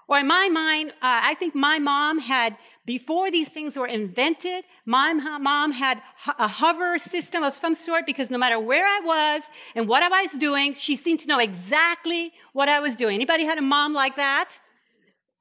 Or 0.07 0.19
in 0.19 0.27
my 0.27 0.49
mind, 0.49 0.91
uh, 0.91 1.21
I 1.23 1.35
think 1.35 1.55
my 1.55 1.79
mom 1.79 2.19
had, 2.19 2.57
before 2.85 3.31
these 3.31 3.49
things 3.49 3.77
were 3.77 3.87
invented, 3.87 4.65
my 4.85 5.13
mom 5.13 5.71
had 5.71 6.01
a 6.37 6.47
hover 6.47 6.99
system 6.99 7.41
of 7.41 7.53
some 7.53 7.75
sort 7.75 8.05
because 8.05 8.29
no 8.29 8.37
matter 8.37 8.59
where 8.59 8.85
I 8.85 8.99
was 9.03 9.43
and 9.73 9.87
what 9.87 10.03
I 10.03 10.21
was 10.21 10.33
doing, 10.33 10.73
she 10.73 10.97
seemed 10.97 11.21
to 11.21 11.27
know 11.27 11.39
exactly 11.39 12.33
what 12.51 12.67
I 12.67 12.81
was 12.81 12.97
doing. 12.97 13.15
Anybody 13.15 13.45
had 13.45 13.57
a 13.57 13.61
mom 13.61 13.93
like 13.93 14.17
that? 14.17 14.59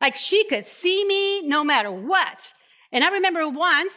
Like 0.01 0.15
she 0.15 0.45
could 0.45 0.65
see 0.65 1.05
me 1.05 1.43
no 1.43 1.65
matter 1.65 1.91
what. 1.91 2.53
And 2.93 3.03
I 3.03 3.11
remember 3.11 3.49
once 3.49 3.93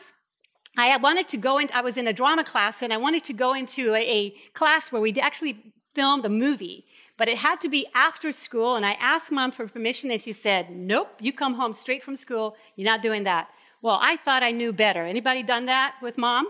I 0.78 0.98
wanted 0.98 1.28
to 1.30 1.38
go 1.38 1.60
in, 1.60 1.70
I 1.74 1.82
was 1.82 1.98
in 1.98 2.08
a 2.08 2.14
drama 2.14 2.44
class 2.44 2.82
and 2.82 2.92
I 2.92 2.98
wanted 2.98 3.24
to 3.26 3.34
go 3.34 3.54
into 3.54 3.94
a, 3.94 4.02
a 4.02 4.36
class 4.54 4.92
where 4.92 5.02
we 5.02 5.14
actually 5.14 5.74
filmed 5.94 6.26
a 6.26 6.30
movie, 6.30 6.86
but 7.18 7.28
it 7.28 7.38
had 7.38 7.62
to 7.62 7.70
be 7.70 7.88
after 7.94 8.32
school. 8.32 8.76
And 8.76 8.86
I 8.86 8.94
asked 8.94 9.32
mom 9.32 9.52
for 9.52 9.68
permission 9.68 10.12
and 10.12 10.22
she 10.22 10.34
said, 10.34 10.70
nope, 10.70 11.10
you 11.20 11.32
come 11.32 11.54
home 11.54 11.74
straight 11.74 12.04
from 12.04 12.16
school. 12.16 12.56
You're 12.76 12.90
not 12.90 13.02
doing 13.02 13.24
that. 13.24 13.50
Well, 13.82 14.00
I 14.02 14.16
thought 14.18 14.44
I 14.44 14.52
knew 14.52 14.74
better. 14.74 15.06
Anybody 15.06 15.44
done 15.44 15.66
that 15.68 15.96
with 16.02 16.18
mom? 16.18 16.48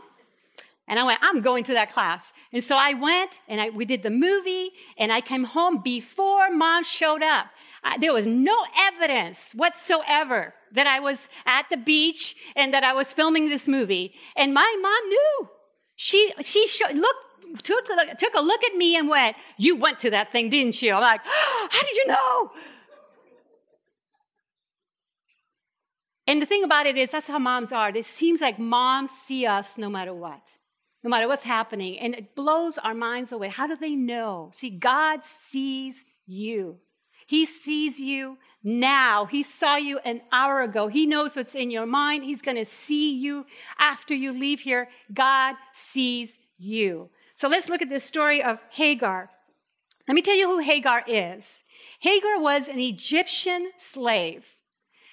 And 0.88 1.00
I 1.00 1.04
went, 1.04 1.20
I'm 1.24 1.42
going 1.42 1.64
to 1.66 1.74
that 1.74 1.92
class. 1.92 2.32
And 2.54 2.64
so 2.64 2.78
I 2.78 2.94
went 2.94 3.42
and 3.48 3.60
I, 3.60 3.70
we 3.72 3.86
did 3.86 4.04
the 4.04 4.12
movie 4.12 4.70
and 4.98 5.12
I 5.12 5.20
came 5.20 5.44
home 5.44 5.82
before 5.84 6.52
mom 6.52 6.84
showed 6.84 7.24
up. 7.24 7.48
I, 7.84 7.98
there 7.98 8.14
was 8.14 8.28
no 8.28 8.56
evidence 8.78 9.52
whatsoever 9.54 10.54
that 10.74 10.86
I 10.86 11.00
was 11.00 11.28
at 11.46 11.66
the 11.72 11.78
beach 11.78 12.36
and 12.56 12.74
that 12.74 12.84
I 12.84 12.94
was 12.94 13.12
filming 13.12 13.50
this 13.50 13.68
movie. 13.68 14.14
And 14.36 14.54
my 14.54 14.78
mom 14.80 15.10
knew. 15.10 15.50
She, 15.96 16.34
she 16.44 16.68
showed, 16.68 16.96
looked, 16.96 17.26
took, 17.62 17.86
took 17.86 18.34
a 18.36 18.42
look 18.42 18.64
at 18.64 18.76
me 18.76 18.98
and 18.98 19.10
went, 19.10 19.36
you 19.58 19.76
went 19.76 20.00
to 20.00 20.10
that 20.12 20.32
thing, 20.32 20.50
didn't 20.50 20.82
you? 20.82 20.94
I'm 20.94 21.02
like, 21.02 21.22
oh, 21.26 21.68
how 21.72 21.82
did 21.82 21.96
you 21.96 22.08
know? 22.08 22.52
And 26.28 26.42
the 26.42 26.46
thing 26.46 26.64
about 26.64 26.88
it 26.88 26.98
is, 26.98 27.12
that's 27.12 27.28
how 27.28 27.38
moms 27.38 27.72
are. 27.72 27.90
It 27.90 28.06
seems 28.06 28.42
like 28.42 28.58
moms 28.58 29.12
see 29.12 29.46
us 29.46 29.78
no 29.78 29.90
matter 29.90 30.14
what 30.14 30.42
no 31.06 31.10
matter 31.12 31.28
what's 31.28 31.44
happening. 31.44 32.00
And 32.00 32.16
it 32.16 32.36
blows 32.36 32.80
our 32.80 32.96
minds 32.96 33.32
away. 33.32 33.48
How 33.48 33.68
do 33.68 33.76
they 33.76 33.96
know? 33.96 34.50
See, 34.54 34.72
God 34.72 35.24
sees 35.24 36.04
you. 36.26 36.80
He 37.28 37.46
sees 37.46 38.00
you 38.00 38.40
now. 38.64 39.26
He 39.26 39.44
saw 39.44 39.76
you 39.76 40.00
an 40.00 40.22
hour 40.32 40.62
ago. 40.62 40.88
He 40.88 41.06
knows 41.06 41.36
what's 41.36 41.54
in 41.54 41.70
your 41.70 41.86
mind. 41.86 42.24
He's 42.24 42.42
going 42.42 42.58
to 42.58 42.66
see 42.66 43.14
you 43.14 43.46
after 43.78 44.16
you 44.16 44.34
leave 44.34 44.62
here. 44.62 44.90
God 45.14 45.56
sees 45.74 46.40
you. 46.58 47.12
So 47.36 47.50
let's 47.50 47.68
look 47.68 47.82
at 47.82 47.90
the 47.90 48.00
story 48.00 48.42
of 48.42 48.60
Hagar. 48.72 49.30
Let 50.08 50.16
me 50.16 50.22
tell 50.22 50.38
you 50.38 50.48
who 50.48 50.60
Hagar 50.60 51.04
is. 51.06 51.66
Hagar 52.00 52.40
was 52.40 52.70
an 52.70 52.80
Egyptian 52.80 53.72
slave. 53.78 54.46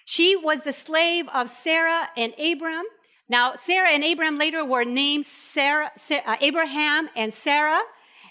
She 0.04 0.36
was 0.36 0.62
the 0.62 0.72
slave 0.72 1.28
of 1.34 1.48
Sarah 1.48 2.08
and 2.16 2.32
Abram. 2.38 2.84
Now, 3.28 3.56
Sarah 3.56 3.90
and 3.90 4.04
Abram 4.04 4.38
later 4.38 4.64
were 4.64 4.84
named 4.84 5.26
Sarah, 5.26 5.90
uh, 6.10 6.36
Abraham 6.40 7.08
and 7.16 7.34
Sarah, 7.34 7.82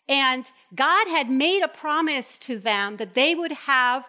and 0.07 0.49
God 0.73 1.07
had 1.09 1.29
made 1.29 1.61
a 1.61 1.67
promise 1.67 2.39
to 2.39 2.59
them 2.59 2.95
that 2.95 3.13
they 3.13 3.35
would 3.35 3.51
have 3.51 4.05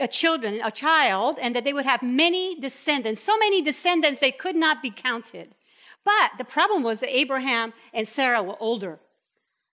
a 0.00 0.08
children, 0.08 0.60
a 0.64 0.70
child, 0.70 1.38
and 1.40 1.54
that 1.54 1.64
they 1.64 1.72
would 1.72 1.86
have 1.86 2.02
many 2.02 2.58
descendants, 2.60 3.22
so 3.22 3.36
many 3.38 3.60
descendants 3.60 4.20
they 4.20 4.32
could 4.32 4.56
not 4.56 4.82
be 4.82 4.90
counted. 4.90 5.54
But 6.04 6.32
the 6.38 6.44
problem 6.44 6.82
was 6.82 7.00
that 7.00 7.14
Abraham 7.14 7.74
and 7.92 8.08
Sarah 8.08 8.42
were 8.42 8.56
older. 8.60 9.00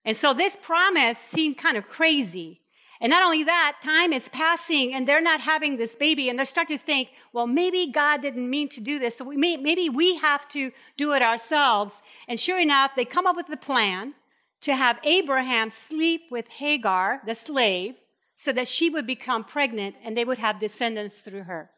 And 0.06 0.16
so 0.16 0.32
this 0.32 0.56
promise 0.62 1.18
seemed 1.18 1.58
kind 1.58 1.76
of 1.76 1.88
crazy. 1.88 2.62
And 3.00 3.10
not 3.10 3.22
only 3.22 3.44
that, 3.44 3.78
time 3.82 4.14
is 4.14 4.30
passing 4.30 4.94
and 4.94 5.06
they're 5.06 5.20
not 5.20 5.40
having 5.40 5.76
this 5.76 5.96
baby 5.96 6.30
and 6.30 6.38
they're 6.38 6.46
starting 6.46 6.78
to 6.78 6.82
think, 6.82 7.10
well, 7.34 7.46
maybe 7.46 7.92
God 7.92 8.22
didn't 8.22 8.48
mean 8.48 8.70
to 8.70 8.80
do 8.80 8.98
this. 8.98 9.18
So 9.18 9.24
we 9.24 9.36
may, 9.36 9.58
maybe 9.58 9.90
we 9.90 10.16
have 10.16 10.48
to 10.50 10.72
do 10.96 11.12
it 11.12 11.20
ourselves. 11.20 12.00
And 12.28 12.40
sure 12.40 12.58
enough, 12.58 12.94
they 12.94 13.04
come 13.04 13.26
up 13.26 13.36
with 13.36 13.48
the 13.48 13.58
plan. 13.58 14.14
to 14.62 14.74
have 14.74 14.98
Abraham 15.04 15.70
sleep 15.70 16.22
with 16.30 16.48
Hagar, 16.48 17.20
the 17.26 17.34
slave, 17.34 17.94
so 18.34 18.52
that 18.52 18.68
she 18.68 18.90
would 18.90 19.06
become 19.06 19.44
pregnant 19.44 19.96
and 20.04 20.16
they 20.16 20.24
would 20.24 20.38
have 20.38 20.60
descendants 20.60 21.20
through 21.20 21.44
her. 21.44 21.70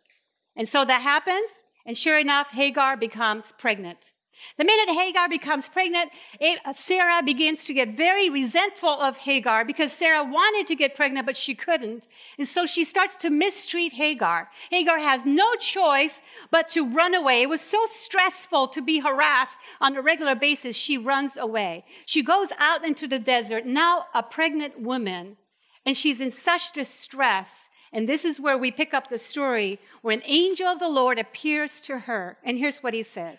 And 0.56 0.68
so 0.68 0.85
that 0.85 1.02
happens, 1.02 1.49
and 1.87 1.97
sure 1.97 2.18
enough, 2.18 2.50
Hagar 2.50 2.97
becomes 2.97 3.52
pregnant. 3.58 4.12
The 4.57 4.64
minute 4.64 4.95
Hagar 4.95 5.28
becomes 5.28 5.68
pregnant, 5.68 6.11
uh, 6.40 6.73
Sarah 6.73 7.23
begins 7.23 7.64
to 7.64 7.75
get 7.75 7.97
very 7.97 8.30
resentful 8.30 8.88
of 8.88 9.16
Hagar 9.16 9.64
because 9.64 9.92
Sarah 9.92 10.25
wanted 10.25 10.66
to 10.68 10.75
get 10.75 10.95
pregnant, 10.95 11.26
but 11.26 11.37
she 11.37 11.54
couldn't. 11.54 12.07
And 12.38 12.47
so 12.47 12.66
she 12.66 12.85
starts 12.85 13.16
to 13.16 13.30
mistreat 13.30 13.92
Hagar. 13.92 14.49
Hagar 14.71 14.99
has 14.99 15.25
no 15.25 15.54
choice 15.57 16.23
but 16.50 16.68
to 16.71 16.88
run 16.88 17.14
away. 17.14 17.42
It 17.42 17.49
was 17.49 17.61
so 17.61 17.85
stressful 17.87 18.68
to 18.68 18.83
be 18.83 18.99
harassed 18.99 19.59
on 19.80 19.97
a 19.97 20.02
regular 20.02 20.35
basis. 20.35 20.76
She 20.76 20.99
runs 20.99 21.37
away. 21.37 21.85
She 22.07 22.23
goes 22.23 22.50
out 22.59 22.85
into 22.85 23.07
the 23.07 23.18
desert, 23.18 23.66
now 23.66 24.07
a 24.14 24.23
pregnant 24.23 24.80
woman, 24.80 25.37
and 25.85 25.97
she's 25.97 26.21
in 26.21 26.33
such 26.33 26.73
distress. 26.73 27.68
And 27.92 28.09
this 28.09 28.25
is 28.25 28.40
where 28.40 28.59
we 28.59 28.71
pick 28.71 28.92
up 28.92 29.09
the 29.09 29.18
story 29.18 29.80
where 30.02 30.14
an 30.14 30.23
angel 30.26 30.66
of 30.66 30.78
the 30.78 30.88
Lord 30.88 31.18
appears 31.18 31.80
to 31.83 32.00
her. 32.00 32.37
And 32.45 32.59
here's 32.59 32.83
what 32.83 32.95
he 32.95 33.02
said. 33.02 33.38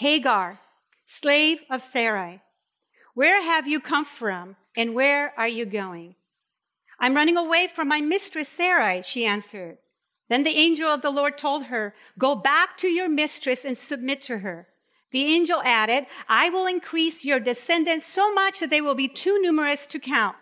Hagar, 0.00 0.58
slave 1.04 1.58
of 1.68 1.82
Sarai, 1.82 2.40
where 3.12 3.42
have 3.42 3.68
you 3.68 3.80
come 3.80 4.06
from 4.06 4.56
and 4.74 4.94
where 4.94 5.38
are 5.38 5.46
you 5.46 5.66
going? 5.66 6.14
I'm 6.98 7.14
running 7.14 7.36
away 7.36 7.68
from 7.68 7.88
my 7.88 8.00
mistress 8.00 8.48
Sarai, 8.48 9.02
she 9.02 9.26
answered. 9.26 9.76
Then 10.30 10.42
the 10.42 10.56
angel 10.56 10.88
of 10.88 11.02
the 11.02 11.10
Lord 11.10 11.36
told 11.36 11.64
her, 11.64 11.94
Go 12.18 12.34
back 12.34 12.78
to 12.78 12.88
your 12.88 13.10
mistress 13.10 13.66
and 13.66 13.76
submit 13.76 14.22
to 14.22 14.38
her. 14.38 14.68
The 15.10 15.26
angel 15.26 15.60
added, 15.66 16.06
I 16.30 16.48
will 16.48 16.66
increase 16.66 17.22
your 17.26 17.38
descendants 17.38 18.06
so 18.06 18.32
much 18.32 18.60
that 18.60 18.70
they 18.70 18.80
will 18.80 18.94
be 18.94 19.08
too 19.08 19.38
numerous 19.42 19.86
to 19.88 19.98
count. 19.98 20.36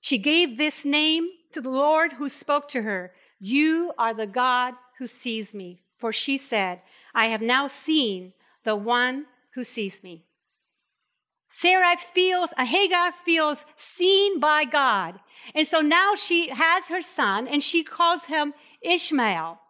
She 0.00 0.16
gave 0.16 0.56
this 0.56 0.86
name 0.86 1.28
to 1.52 1.60
the 1.60 1.68
Lord 1.68 2.12
who 2.12 2.30
spoke 2.30 2.68
to 2.68 2.80
her. 2.80 3.12
You 3.38 3.92
are 3.98 4.14
the 4.14 4.26
God 4.26 4.72
who 4.98 5.06
sees 5.06 5.52
me. 5.52 5.82
For 5.98 6.10
she 6.10 6.38
said, 6.38 6.80
I 7.14 7.26
have 7.26 7.42
now 7.42 7.66
seen 7.66 8.32
the 8.64 8.76
one 8.76 9.26
who 9.54 9.64
sees 9.64 10.02
me. 10.02 10.24
Sarah 11.48 11.96
feels, 11.96 12.52
uh, 12.56 12.64
Hagar 12.64 13.12
feels 13.24 13.64
seen 13.76 14.40
by 14.40 14.64
God. 14.64 15.20
And 15.54 15.66
so 15.66 15.80
now 15.80 16.16
she 16.16 16.48
has 16.48 16.88
her 16.88 17.00
son 17.00 17.46
and 17.46 17.62
she 17.62 17.84
calls 17.84 18.24
him 18.24 18.54
Ishmael. 18.82 19.60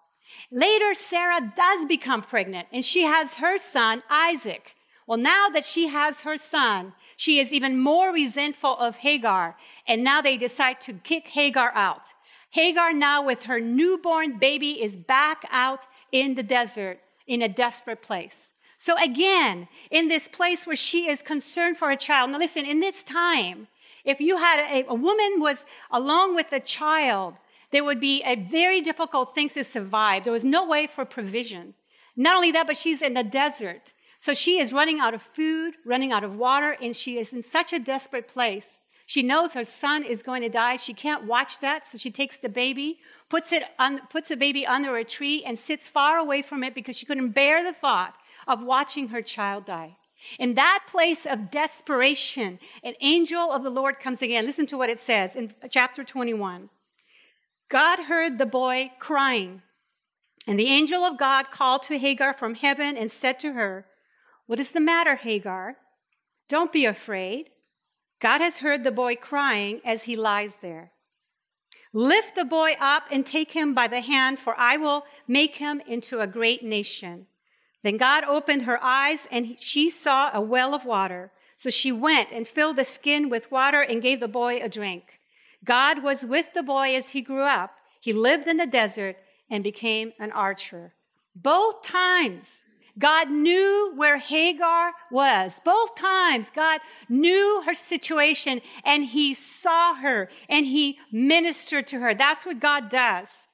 Later, 0.51 0.95
Sarah 0.95 1.53
does 1.55 1.85
become 1.85 2.23
pregnant 2.23 2.69
and 2.73 2.83
she 2.83 3.03
has 3.03 3.35
her 3.35 3.59
son, 3.59 4.03
Isaac. 4.09 4.75
Well, 5.07 5.19
now 5.19 5.49
that 5.51 5.67
she 5.67 5.89
has 5.89 6.23
her 6.23 6.39
son, 6.39 6.95
she 7.19 7.39
is 7.39 7.53
even 7.53 7.79
more 7.79 8.13
resentful 8.13 8.79
of 8.79 8.97
Hagar. 8.97 9.57
And 9.87 10.03
now 10.03 10.23
they 10.23 10.39
decide 10.39 10.81
to 10.83 10.95
kick 10.95 11.29
Hagar 11.29 11.71
out. 11.75 12.15
Hagar 12.49 12.95
now 12.95 13.23
with 13.23 13.43
her 13.43 13.61
newborn 13.61 14.39
baby 14.39 14.83
is 14.83 14.97
back 14.97 15.45
out 15.51 15.87
in 16.13 16.35
the 16.35 16.43
desert 16.43 17.01
in 17.27 17.43
a 17.43 17.49
desperate 17.49 18.01
place. 18.01 18.54
So 18.85 18.99
again, 19.03 19.69
in 19.91 20.09
this 20.09 20.29
place 20.29 20.67
where 20.67 20.77
she 20.77 21.09
is 21.09 21.23
concerned 21.23 21.79
for 21.79 21.91
a 21.91 21.97
child. 21.97 22.31
Now 22.31 22.39
listen, 22.39 22.67
in 22.67 22.81
this 22.81 23.03
time, 23.03 23.69
if 24.05 24.21
you 24.21 24.37
had 24.37 24.61
a, 24.61 24.85
a 24.87 24.95
woman 24.95 25.41
was 25.41 25.65
along 25.91 26.35
with 26.35 26.53
a 26.53 26.61
child, 26.61 27.37
there 27.71 27.83
would 27.83 27.99
be 27.99 28.23
a 28.25 28.35
very 28.35 28.83
difficult 28.83 29.35
thing 29.35 29.49
to 29.49 29.65
survive. 29.65 30.25
There 30.25 30.35
was 30.35 30.45
no 30.45 30.67
way 30.67 30.87
for 30.87 31.07
provision. 31.07 31.73
Not 32.15 32.37
only 32.37 32.53
that, 32.53 32.67
but 32.67 32.77
she's 32.77 33.01
in 33.01 33.15
the 33.15 33.25
desert. 33.25 33.95
So 34.19 34.35
she 34.35 34.59
is 34.61 34.71
running 34.71 35.01
out 35.01 35.15
of 35.15 35.23
food, 35.23 35.77
running 35.87 36.13
out 36.13 36.23
of 36.23 36.37
water, 36.37 36.77
and 36.79 36.95
she 36.95 37.17
is 37.17 37.33
in 37.33 37.43
such 37.43 37.73
a 37.73 37.79
desperate 37.79 38.29
place. 38.29 38.81
She 39.07 39.23
knows 39.23 39.55
her 39.55 39.65
son 39.65 40.05
is 40.05 40.23
going 40.23 40.43
to 40.43 40.51
die. 40.51 40.77
She 40.77 40.93
can't 40.93 41.25
watch 41.25 41.61
that, 41.61 41.87
so 41.87 41.97
she 41.97 42.11
takes 42.11 42.37
the 42.37 42.51
baby, 42.51 42.99
puts 43.31 43.51
it 43.51 43.63
on, 43.79 44.03
puts 44.11 44.31
a 44.31 44.37
baby 44.37 44.67
under 44.67 44.95
a 44.99 45.05
tree, 45.05 45.43
and 45.43 45.59
sits 45.59 45.89
far 45.89 46.19
away 46.19 46.43
from 46.43 46.63
it 46.63 46.75
because 46.75 46.99
she 46.99 47.07
couldn't 47.07 47.31
bear 47.31 47.65
the 47.65 47.73
thought 47.73 48.15
of 48.47 48.63
watching 48.63 49.09
her 49.09 49.23
child 49.23 49.65
die. 49.65 49.97
In 50.39 50.55
that 50.55 50.85
place 50.87 51.27
of 51.27 51.51
desperation, 51.51 52.59
an 52.83 52.95
angel 53.01 53.53
of 53.53 53.63
the 53.63 53.71
Lord 53.71 54.01
comes 54.01 54.23
again. 54.23 54.47
Listen 54.47 54.67
to 54.67 54.79
what 54.79 54.89
it 54.89 55.01
says 55.01 55.37
in 55.37 55.55
chapter 55.71 56.03
21. 56.03 56.71
God 57.69 58.01
heard 58.01 58.39
the 58.39 58.47
boy 58.47 58.91
crying, 58.99 59.63
and 60.47 60.59
the 60.59 60.69
angel 60.69 61.05
of 61.05 61.19
God 61.19 61.51
called 61.51 61.83
to 61.85 61.99
Hagar 61.99 62.33
from 62.33 62.55
heaven 62.55 62.97
and 62.97 63.11
said 63.11 63.39
to 63.41 63.53
her, 63.53 63.87
What 64.47 64.61
is 64.61 64.73
the 64.73 64.81
matter, 64.81 65.17
Hagar? 65.17 65.77
Don't 66.49 66.73
be 66.73 66.85
afraid. 66.85 67.51
God 68.21 68.41
has 68.41 68.59
heard 68.59 68.85
the 68.85 68.93
boy 68.93 69.17
crying 69.17 69.81
as 69.85 70.05
he 70.05 70.17
lies 70.17 70.57
there. 70.63 70.93
Lift 71.93 72.35
the 72.35 72.45
boy 72.45 72.77
up 72.81 73.05
and 73.11 73.25
take 73.25 73.53
him 73.53 73.75
by 73.75 73.87
the 73.87 74.01
hand, 74.01 74.39
for 74.39 74.59
I 74.59 74.77
will 74.77 75.05
make 75.29 75.57
him 75.57 75.81
into 75.87 76.21
a 76.21 76.27
great 76.27 76.65
nation. 76.65 77.27
Then 77.85 77.99
God 77.99 78.25
opened 78.25 78.63
her 78.63 78.83
eyes 78.83 79.29
and 79.31 79.57
she 79.61 79.91
saw 79.91 80.31
a 80.33 80.41
well 80.41 80.75
of 80.75 80.87
water. 80.87 81.31
So 81.59 81.69
she 81.69 81.93
went 81.93 82.33
and 82.33 82.49
filled 82.49 82.77
the 82.77 82.85
skin 82.85 83.29
with 83.29 83.53
water 83.53 83.83
and 83.83 84.03
gave 84.03 84.21
the 84.21 84.27
boy 84.27 84.59
a 84.61 84.71
drink. 84.71 85.21
God 85.65 86.03
was 86.03 86.25
with 86.25 86.55
the 86.55 86.63
boy 86.63 86.97
as 86.97 87.11
he 87.11 87.21
grew 87.21 87.43
up. 87.43 87.73
He 88.01 88.15
lived 88.15 88.47
in 88.49 88.57
the 88.57 88.67
desert 88.67 89.17
and 89.51 89.63
became 89.63 90.15
an 90.19 90.33
archer. 90.33 90.95
Both 91.37 91.83
times, 91.83 92.65
God 92.99 93.31
knew 93.31 93.93
where 93.95 94.17
Hagar 94.19 94.93
was. 95.11 95.61
Both 95.63 95.95
times, 95.95 96.51
God 96.51 96.81
knew 97.11 97.63
her 97.67 97.75
situation 97.75 98.63
and 98.85 99.05
he 99.05 99.35
saw 99.35 99.95
her 99.95 100.31
and 100.49 100.65
he 100.65 100.99
ministered 101.13 101.87
to 101.89 102.01
her. 102.01 102.15
That's 102.15 102.47
what 102.47 102.61
God 102.61 102.89
does. 102.89 103.47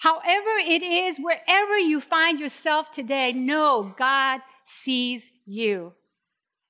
However 0.00 0.56
it 0.56 0.82
is, 0.82 1.18
wherever 1.18 1.76
you 1.76 2.00
find 2.00 2.40
yourself 2.40 2.90
today, 2.90 3.32
know 3.32 3.94
God 3.98 4.40
sees 4.64 5.30
you. 5.44 5.92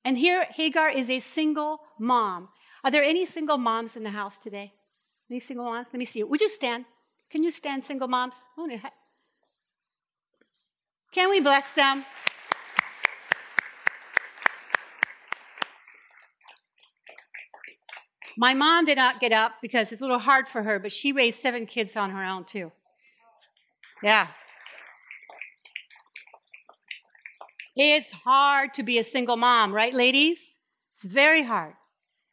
And 0.05 0.19
here, 0.19 0.47
Hagar 0.51 0.91
is 0.91 1.09
a 1.09 1.21
single 1.21 1.79
mom. 1.97 2.49
Are 2.83 2.91
there 2.91 3.05
any 3.05 3.25
single 3.25 3.57
moms 3.57 3.95
in 3.95 4.03
the 4.03 4.11
house 4.11 4.37
today? 4.37 4.73
Any 5.31 5.39
single 5.39 5.65
moms? 5.65 5.87
Let 5.93 6.01
me 6.01 6.07
see. 6.07 6.25
Would 6.25 6.41
you 6.41 6.49
stand? 6.49 6.87
Can 7.31 7.45
you 7.45 7.53
stand, 7.53 7.85
single 7.85 8.09
moms? 8.09 8.49
Oh, 8.59 8.69
Can 11.13 11.31
we 11.31 11.39
bless 11.39 11.71
them? 11.73 12.05
My 18.37 18.55
mom 18.55 18.87
did 18.87 18.97
not 18.97 19.21
get 19.21 19.31
up 19.31 19.53
because 19.63 19.93
it's 19.93 20.01
a 20.01 20.05
little 20.05 20.19
hard 20.19 20.49
for 20.49 20.65
her, 20.65 20.81
but 20.81 20.91
she 20.91 21.13
raised 21.13 21.39
seven 21.39 21.65
kids 21.67 21.95
on 21.95 22.11
her 22.11 22.25
own, 22.25 22.45
too. 22.45 22.73
Yeah. 24.03 24.29
It's 27.77 28.11
hard 28.13 28.75
to 28.75 28.83
be 28.83 28.99
a 28.99 29.05
single 29.05 29.37
mom, 29.37 29.73
right, 29.73 29.95
ladies? 29.95 30.59
It's 30.95 31.05
very 31.05 31.43
hard. 31.43 31.75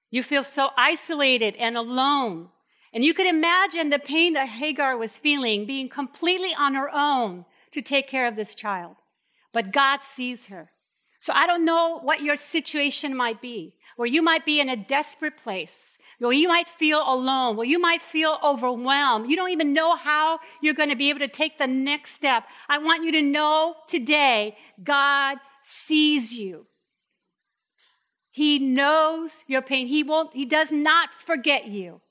You 0.09 0.23
feel 0.23 0.43
so 0.43 0.69
isolated 0.77 1.55
and 1.57 1.77
alone. 1.77 2.49
And 2.93 3.03
you 3.03 3.13
could 3.13 3.27
imagine 3.27 3.89
the 3.89 3.99
pain 3.99 4.33
that 4.33 4.47
Hagar 4.47 4.97
was 4.97 5.19
feeling, 5.19 5.65
being 5.65 5.89
completely 5.89 6.55
on 6.57 6.73
her 6.73 6.89
own 6.93 7.45
to 7.71 7.81
take 7.81 8.07
care 8.07 8.27
of 8.27 8.35
this 8.35 8.55
child. 8.55 8.95
But 9.53 9.71
God 9.71 10.03
sees 10.03 10.47
her. 10.47 10.71
So 11.19 11.33
I 11.33 11.47
don't 11.47 11.65
know 11.65 11.99
what 11.99 12.21
your 12.21 12.35
situation 12.35 13.15
might 13.15 13.41
be, 13.41 13.75
where 13.97 14.07
you 14.07 14.21
might 14.21 14.45
be 14.45 14.61
in 14.61 14.69
a 14.69 14.75
desperate 14.75 15.37
place 15.37 15.97
well, 16.19 16.33
you 16.33 16.47
might 16.47 16.67
feel 16.67 17.03
alone. 17.05 17.55
Well, 17.55 17.65
you 17.65 17.79
might 17.79 18.01
feel 18.01 18.39
overwhelmed. 18.43 19.29
You 19.29 19.35
don't 19.35 19.51
even 19.51 19.73
know 19.73 19.95
how 19.95 20.39
you're 20.61 20.73
going 20.73 20.89
to 20.89 20.95
be 20.95 21.09
able 21.09 21.19
to 21.19 21.27
take 21.27 21.57
the 21.57 21.67
next 21.67 22.11
step. 22.11 22.45
I 22.67 22.79
want 22.79 23.03
you 23.03 23.11
to 23.11 23.21
know 23.21 23.75
today, 23.87 24.57
God 24.83 25.37
sees 25.61 26.33
you. 26.33 26.65
He 28.31 28.57
knows 28.57 29.43
your 29.47 29.61
pain. 29.61 29.87
He 29.87 30.03
won't, 30.03 30.33
he 30.33 30.45
does 30.45 30.71
not 30.71 31.13
forget 31.13 31.67
you. 31.67 32.01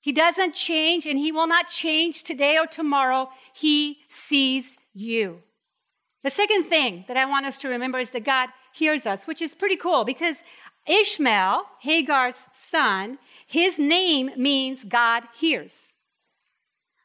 He 0.00 0.12
doesn't 0.12 0.54
change 0.54 1.06
and 1.06 1.18
he 1.18 1.32
will 1.32 1.46
not 1.46 1.68
change 1.68 2.24
today 2.24 2.58
or 2.58 2.66
tomorrow. 2.66 3.30
He 3.54 3.98
sees 4.08 4.76
you. 4.94 5.42
The 6.24 6.30
second 6.30 6.64
thing 6.64 7.04
that 7.08 7.16
I 7.16 7.24
want 7.24 7.46
us 7.46 7.58
to 7.58 7.68
remember 7.68 7.98
is 7.98 8.10
that 8.10 8.24
God 8.24 8.48
hears 8.72 9.06
us, 9.06 9.26
which 9.26 9.42
is 9.42 9.54
pretty 9.54 9.76
cool 9.76 10.04
because 10.04 10.42
Ishmael, 10.86 11.64
Hagar's 11.80 12.46
son, 12.52 13.18
his 13.46 13.78
name 13.78 14.30
means 14.36 14.84
God 14.84 15.24
hears. 15.34 15.92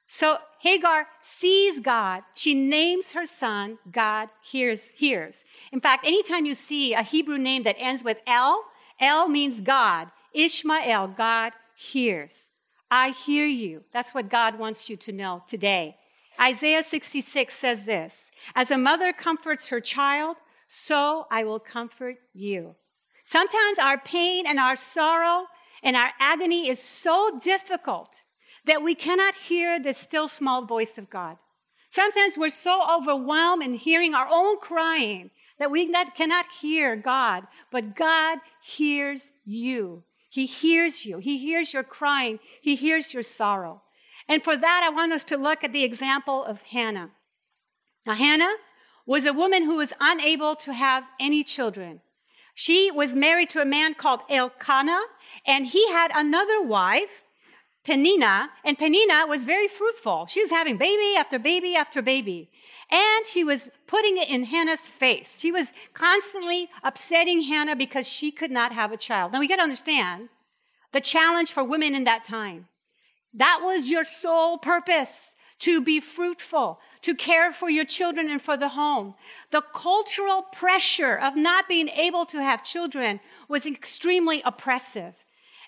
So 0.08 0.38
Hagar 0.62 1.08
sees 1.22 1.80
God. 1.80 2.24
She 2.34 2.54
names 2.54 3.12
her 3.12 3.26
son 3.26 3.78
God 3.92 4.30
hears, 4.42 4.90
hears. 4.92 5.44
In 5.72 5.82
fact, 5.82 6.06
anytime 6.06 6.46
you 6.46 6.54
see 6.54 6.94
a 6.94 7.04
Hebrew 7.04 7.38
name 7.38 7.64
that 7.64 7.76
ends 7.78 8.04
with 8.04 8.18
El, 8.26 8.64
El 9.00 9.28
means 9.28 9.62
God. 9.62 10.10
Ishmael, 10.34 11.10
God 11.10 11.54
hears. 11.76 12.50
I 12.90 13.10
hear 13.10 13.46
you. 13.46 13.84
That's 13.92 14.14
what 14.14 14.30
God 14.30 14.58
wants 14.58 14.90
you 14.90 14.96
to 14.98 15.12
know 15.12 15.44
today. 15.48 15.98
Isaiah 16.40 16.84
66 16.84 17.54
says 17.54 17.84
this 17.84 18.32
As 18.56 18.72
a 18.72 18.78
mother 18.78 19.12
comforts 19.14 19.70
her 19.70 19.82
child, 19.82 20.38
so 20.68 21.28
I 21.30 21.44
will 21.44 21.60
comfort 21.60 22.18
you. 22.34 22.76
Sometimes 23.28 23.78
our 23.78 23.98
pain 23.98 24.48
and 24.48 24.58
our 24.58 24.78
sorrow 24.78 25.48
and 25.84 25.98
our 25.98 26.12
agony 26.18 26.70
is 26.70 26.82
so 26.82 27.38
difficult 27.44 28.22
that 28.64 28.82
we 28.82 28.96
cannot 28.96 29.36
hear 29.36 29.82
the 29.82 29.94
still 29.94 30.30
small 30.30 30.64
voice 30.64 30.98
of 30.98 31.10
God. 31.10 31.36
Sometimes 31.90 32.38
we're 32.38 32.50
so 32.50 32.82
overwhelmed 32.90 33.64
in 33.64 33.74
hearing 33.74 34.14
our 34.14 34.30
own 34.32 34.62
crying 34.62 35.30
that 35.60 35.70
we 35.70 35.88
not, 35.88 36.16
cannot 36.16 36.46
hear 36.62 36.96
God, 36.96 37.46
but 37.70 37.98
God 37.98 38.38
hears 38.64 39.30
you. 39.44 40.06
He 40.30 40.46
hears 40.46 41.06
you. 41.06 41.18
He 41.18 41.38
hears 41.38 41.74
your 41.74 41.84
crying. 41.84 42.40
He 42.62 42.78
hears 42.78 43.14
your 43.14 43.24
sorrow. 43.24 43.82
And 44.30 44.42
for 44.42 44.56
that, 44.56 44.82
I 44.86 44.90
want 44.90 45.12
us 45.12 45.26
to 45.26 45.38
look 45.38 45.66
at 45.66 45.74
the 45.74 45.84
example 45.84 46.46
of 46.46 46.62
Hannah. 46.62 47.10
Now, 48.06 48.14
Hannah 48.14 48.56
was 49.06 49.26
a 49.26 49.34
woman 49.34 49.64
who 49.64 49.76
was 49.76 49.92
unable 50.00 50.56
to 50.56 50.72
have 50.72 51.04
any 51.20 51.44
children. 51.44 52.00
She 52.60 52.90
was 52.90 53.16
married 53.16 53.52
to 53.52 53.62
a 53.62 53.66
man 53.66 53.94
called 53.94 54.22
Elkanah, 54.32 55.04
and 55.46 55.68
he 55.68 55.92
had 55.92 56.10
another 56.16 56.60
wife, 56.60 57.22
Penina, 57.86 58.48
and 58.66 58.76
Penina 58.76 59.28
was 59.28 59.46
very 59.46 59.68
fruitful. 59.68 60.26
She 60.26 60.42
was 60.42 60.50
having 60.50 60.76
baby 60.76 61.16
after 61.16 61.38
baby 61.38 61.76
after 61.76 62.02
baby. 62.02 62.50
And 62.90 63.28
she 63.28 63.44
was 63.44 63.70
putting 63.86 64.18
it 64.18 64.28
in 64.28 64.46
Hannah's 64.46 64.82
face. 64.82 65.40
She 65.40 65.52
was 65.52 65.72
constantly 65.94 66.68
upsetting 66.84 67.42
Hannah 67.42 67.76
because 67.76 68.08
she 68.08 68.32
could 68.32 68.50
not 68.50 68.72
have 68.72 68.92
a 68.92 68.98
child. 68.98 69.34
Now 69.34 69.40
we 69.40 69.48
got 69.48 69.58
to 69.58 69.62
understand 69.62 70.30
the 70.94 71.00
challenge 71.00 71.52
for 71.52 71.64
women 71.64 71.94
in 71.94 72.06
that 72.06 72.24
time. 72.24 72.70
That 73.36 73.60
was 73.62 73.88
your 73.88 74.04
sole 74.04 74.58
purpose 74.58 75.32
to 75.60 75.82
be 75.82 76.00
fruitful, 76.00 76.80
to 77.02 77.16
care 77.16 77.52
for 77.52 77.70
your 77.70 77.86
children 77.86 78.30
and 78.30 78.42
for 78.42 78.58
the 78.58 78.70
home. 78.70 79.16
The 79.52 79.64
cultural 79.74 80.44
pressure 80.54 81.16
of 81.18 81.36
not 81.36 81.68
being 81.68 81.90
able 81.90 82.26
to 82.28 82.42
have 82.42 82.64
children 82.64 83.20
was 83.48 83.66
extremely 83.66 84.42
oppressive. 84.46 85.16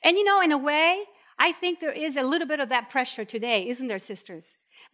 And 0.04 0.17
you 0.17 0.23
know, 0.23 0.41
in 0.41 0.52
a 0.52 0.58
way, 0.58 1.04
I 1.38 1.52
think 1.52 1.80
there 1.80 1.91
is 1.91 2.17
a 2.17 2.23
little 2.23 2.47
bit 2.47 2.60
of 2.60 2.69
that 2.69 2.89
pressure 2.89 3.25
today, 3.25 3.67
isn't 3.67 3.88
there, 3.88 3.99
sisters? 3.99 4.45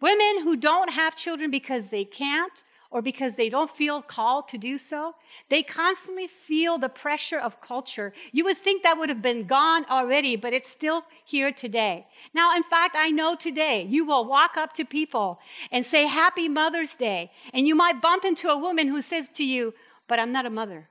Women 0.01 0.41
who 0.43 0.55
don't 0.55 0.91
have 0.91 1.15
children 1.15 1.51
because 1.51 1.89
they 1.89 2.05
can't 2.05 2.63
or 2.91 3.01
because 3.01 3.35
they 3.35 3.49
don't 3.49 3.69
feel 3.69 4.01
called 4.01 4.47
to 4.49 4.57
do 4.57 4.77
so, 4.77 5.15
they 5.49 5.63
constantly 5.63 6.27
feel 6.27 6.77
the 6.77 6.89
pressure 6.89 7.39
of 7.39 7.61
culture. 7.61 8.13
You 8.31 8.43
would 8.45 8.57
think 8.57 8.83
that 8.83 8.97
would 8.97 9.09
have 9.09 9.21
been 9.21 9.45
gone 9.45 9.85
already, 9.89 10.35
but 10.35 10.53
it's 10.53 10.69
still 10.69 11.03
here 11.25 11.51
today. 11.51 12.07
Now, 12.33 12.55
in 12.55 12.63
fact, 12.63 12.95
I 12.97 13.11
know 13.11 13.35
today 13.35 13.83
you 13.89 14.05
will 14.05 14.25
walk 14.25 14.57
up 14.57 14.73
to 14.73 14.85
people 14.85 15.39
and 15.71 15.85
say, 15.85 16.05
Happy 16.07 16.47
Mother's 16.47 16.95
Day. 16.95 17.31
And 17.53 17.67
you 17.67 17.75
might 17.75 18.01
bump 18.01 18.25
into 18.25 18.49
a 18.49 18.57
woman 18.57 18.87
who 18.87 19.01
says 19.01 19.29
to 19.35 19.43
you, 19.43 19.73
But 20.07 20.19
I'm 20.19 20.31
not 20.31 20.45
a 20.45 20.49
mother. 20.49 20.89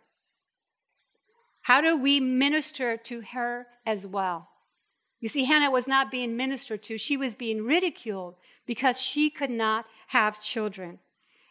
How 1.63 1.81
do 1.81 1.97
we 1.97 2.21
minister 2.21 2.99
to 2.99 3.23
her 3.33 3.67
as 3.87 4.07
well? 4.07 4.49
You 5.21 5.29
see, 5.29 5.45
Hannah 5.45 5.71
was 5.71 5.89
not 5.89 6.11
being 6.11 6.37
ministered 6.37 6.83
to, 6.83 6.99
she 6.99 7.17
was 7.17 7.35
being 7.35 7.65
ridiculed 7.65 8.35
because 8.67 9.01
she 9.01 9.31
could 9.31 9.49
not 9.49 9.87
have 10.09 10.43
children. 10.43 10.99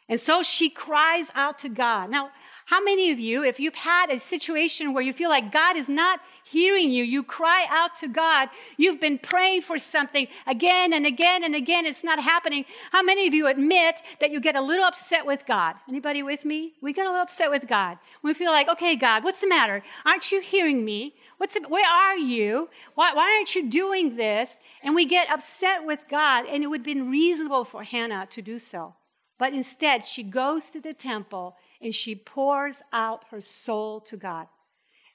And 0.09 0.19
so 0.19 0.43
she 0.43 0.69
cries 0.69 1.31
out 1.33 1.59
to 1.59 1.69
God. 1.69 2.09
Now, 2.09 2.31
how 2.65 2.81
many 2.81 3.11
of 3.11 3.19
you, 3.19 3.43
if 3.43 3.59
you've 3.59 3.75
had 3.75 4.09
a 4.09 4.19
situation 4.19 4.93
where 4.93 5.03
you 5.03 5.11
feel 5.11 5.29
like 5.29 5.51
God 5.51 5.75
is 5.75 5.89
not 5.89 6.21
hearing 6.45 6.91
you, 6.91 7.03
you 7.03 7.21
cry 7.21 7.65
out 7.69 7.95
to 7.97 8.07
God, 8.07 8.49
you've 8.77 9.01
been 9.01 9.17
praying 9.17 9.61
for 9.63 9.77
something 9.79 10.27
again 10.47 10.93
and 10.93 11.05
again 11.05 11.43
and 11.43 11.55
again, 11.55 11.85
it's 11.85 12.03
not 12.05 12.21
happening. 12.21 12.63
How 12.91 13.03
many 13.03 13.27
of 13.27 13.33
you 13.33 13.47
admit 13.47 14.01
that 14.21 14.31
you 14.31 14.39
get 14.39 14.55
a 14.55 14.61
little 14.61 14.85
upset 14.85 15.25
with 15.25 15.45
God? 15.45 15.75
Anybody 15.89 16.23
with 16.23 16.45
me? 16.45 16.73
We 16.81 16.93
get 16.93 17.05
a 17.05 17.09
little 17.09 17.23
upset 17.23 17.49
with 17.49 17.67
God. 17.67 17.97
We 18.21 18.33
feel 18.33 18.51
like, 18.51 18.69
okay, 18.69 18.95
God, 18.95 19.25
what's 19.25 19.41
the 19.41 19.49
matter? 19.49 19.83
Aren't 20.05 20.31
you 20.31 20.39
hearing 20.39 20.85
me? 20.85 21.15
What's 21.37 21.55
the, 21.55 21.67
where 21.67 21.85
are 21.85 22.17
you? 22.17 22.69
Why, 22.95 23.13
why 23.13 23.35
aren't 23.35 23.55
you 23.55 23.69
doing 23.69 24.15
this? 24.15 24.57
And 24.81 24.95
we 24.95 25.05
get 25.05 25.29
upset 25.29 25.85
with 25.85 26.05
God, 26.09 26.45
and 26.45 26.63
it 26.63 26.67
would 26.67 26.79
have 26.79 26.85
been 26.85 27.09
reasonable 27.09 27.65
for 27.65 27.83
Hannah 27.83 28.25
to 28.31 28.41
do 28.41 28.57
so. 28.57 28.95
But 29.43 29.51
instead, 29.51 30.06
she 30.06 30.23
goes 30.23 30.69
to 30.71 30.79
the 30.79 30.93
temple 30.93 31.58
and 31.82 31.93
she 31.93 32.15
pours 32.15 32.82
out 32.93 33.25
her 33.29 33.41
soul 33.41 33.99
to 33.99 34.15
God. 34.15 34.47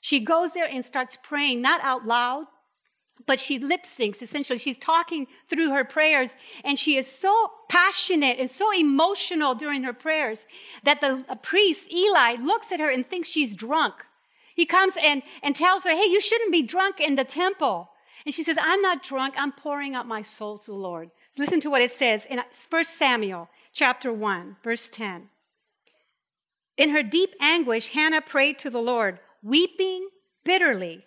She 0.02 0.20
goes 0.20 0.52
there 0.52 0.68
and 0.68 0.84
starts 0.84 1.16
praying, 1.22 1.62
not 1.62 1.80
out 1.82 2.06
loud, 2.06 2.44
but 3.24 3.40
she 3.40 3.58
lip 3.58 3.84
syncs 3.84 4.20
essentially. 4.20 4.58
She's 4.58 4.76
talking 4.76 5.28
through 5.48 5.70
her 5.70 5.82
prayers 5.82 6.36
and 6.62 6.78
she 6.78 6.98
is 6.98 7.10
so 7.10 7.52
passionate 7.70 8.38
and 8.38 8.50
so 8.50 8.70
emotional 8.70 9.54
during 9.54 9.84
her 9.84 9.94
prayers 9.94 10.46
that 10.82 11.00
the 11.00 11.24
priest, 11.40 11.90
Eli, 11.90 12.34
looks 12.34 12.70
at 12.70 12.80
her 12.80 12.90
and 12.90 13.08
thinks 13.08 13.30
she's 13.30 13.56
drunk. 13.56 13.94
He 14.54 14.66
comes 14.66 14.98
and, 15.02 15.22
and 15.42 15.56
tells 15.56 15.84
her, 15.84 15.90
Hey, 15.90 16.10
you 16.10 16.20
shouldn't 16.20 16.52
be 16.52 16.60
drunk 16.60 17.00
in 17.00 17.16
the 17.16 17.24
temple. 17.24 17.88
And 18.26 18.34
she 18.34 18.42
says, 18.42 18.58
I'm 18.60 18.82
not 18.82 19.02
drunk. 19.02 19.36
I'm 19.38 19.52
pouring 19.52 19.94
out 19.94 20.06
my 20.06 20.20
soul 20.20 20.58
to 20.58 20.66
the 20.66 20.76
Lord. 20.76 21.10
Listen 21.38 21.60
to 21.60 21.70
what 21.70 21.80
it 21.80 21.92
says 21.92 22.26
in 22.26 22.38
uh, 22.40 22.42
1 22.68 22.84
Samuel 22.84 23.48
chapter 23.78 24.12
1, 24.12 24.56
verse 24.64 24.90
10. 24.90 25.28
In 26.76 26.90
her 26.90 27.02
deep 27.04 27.30
anguish, 27.40 27.90
Hannah 27.90 28.20
prayed 28.20 28.58
to 28.58 28.70
the 28.70 28.80
Lord, 28.80 29.20
weeping 29.40 30.08
bitterly. 30.44 31.04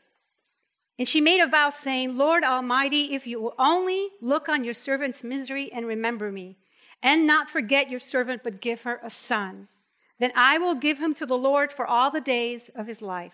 And 0.98 1.06
she 1.06 1.20
made 1.20 1.42
a 1.42 1.48
vow 1.48 1.70
saying, 1.70 2.16
Lord 2.16 2.46
Almighty, 2.46 3.14
if 3.14 3.28
you 3.28 3.42
will 3.42 3.56
only 3.60 4.08
look 4.22 4.48
on 4.48 4.64
your 4.64 4.74
servant's 4.74 5.22
misery 5.22 5.70
and 5.74 5.86
remember 5.86 6.32
me, 6.32 6.60
and 7.04 7.28
not 7.28 7.50
forget 7.50 7.90
your 7.90 8.00
servant, 8.00 8.42
but 8.42 8.62
give 8.62 8.84
her 8.84 9.02
a 9.04 9.10
son, 9.10 9.68
then 10.20 10.32
I 10.34 10.58
will 10.58 10.76
give 10.76 10.98
him 10.98 11.14
to 11.16 11.26
the 11.26 11.38
Lord 11.38 11.74
for 11.74 11.86
all 11.86 12.10
the 12.10 12.22
days 12.22 12.70
of 12.74 12.88
his 12.88 13.02
life. 13.02 13.34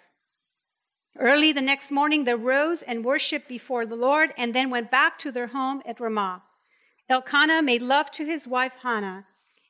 Early 1.20 1.52
the 1.52 1.62
next 1.62 1.92
morning, 1.92 2.24
they 2.24 2.34
rose 2.34 2.82
and 2.82 3.06
worshiped 3.06 3.48
before 3.48 3.86
the 3.86 3.96
Lord, 3.96 4.34
and 4.36 4.56
then 4.56 4.72
went 4.72 4.90
back 4.90 5.20
to 5.20 5.32
their 5.32 5.48
home 5.48 5.84
at 5.86 6.00
Ramah. 6.00 6.42
Elkanah 7.10 7.62
made 7.62 7.82
love 7.82 8.12
to 8.12 8.26
his 8.26 8.48
wife 8.48 8.74
Hannah, 8.84 9.26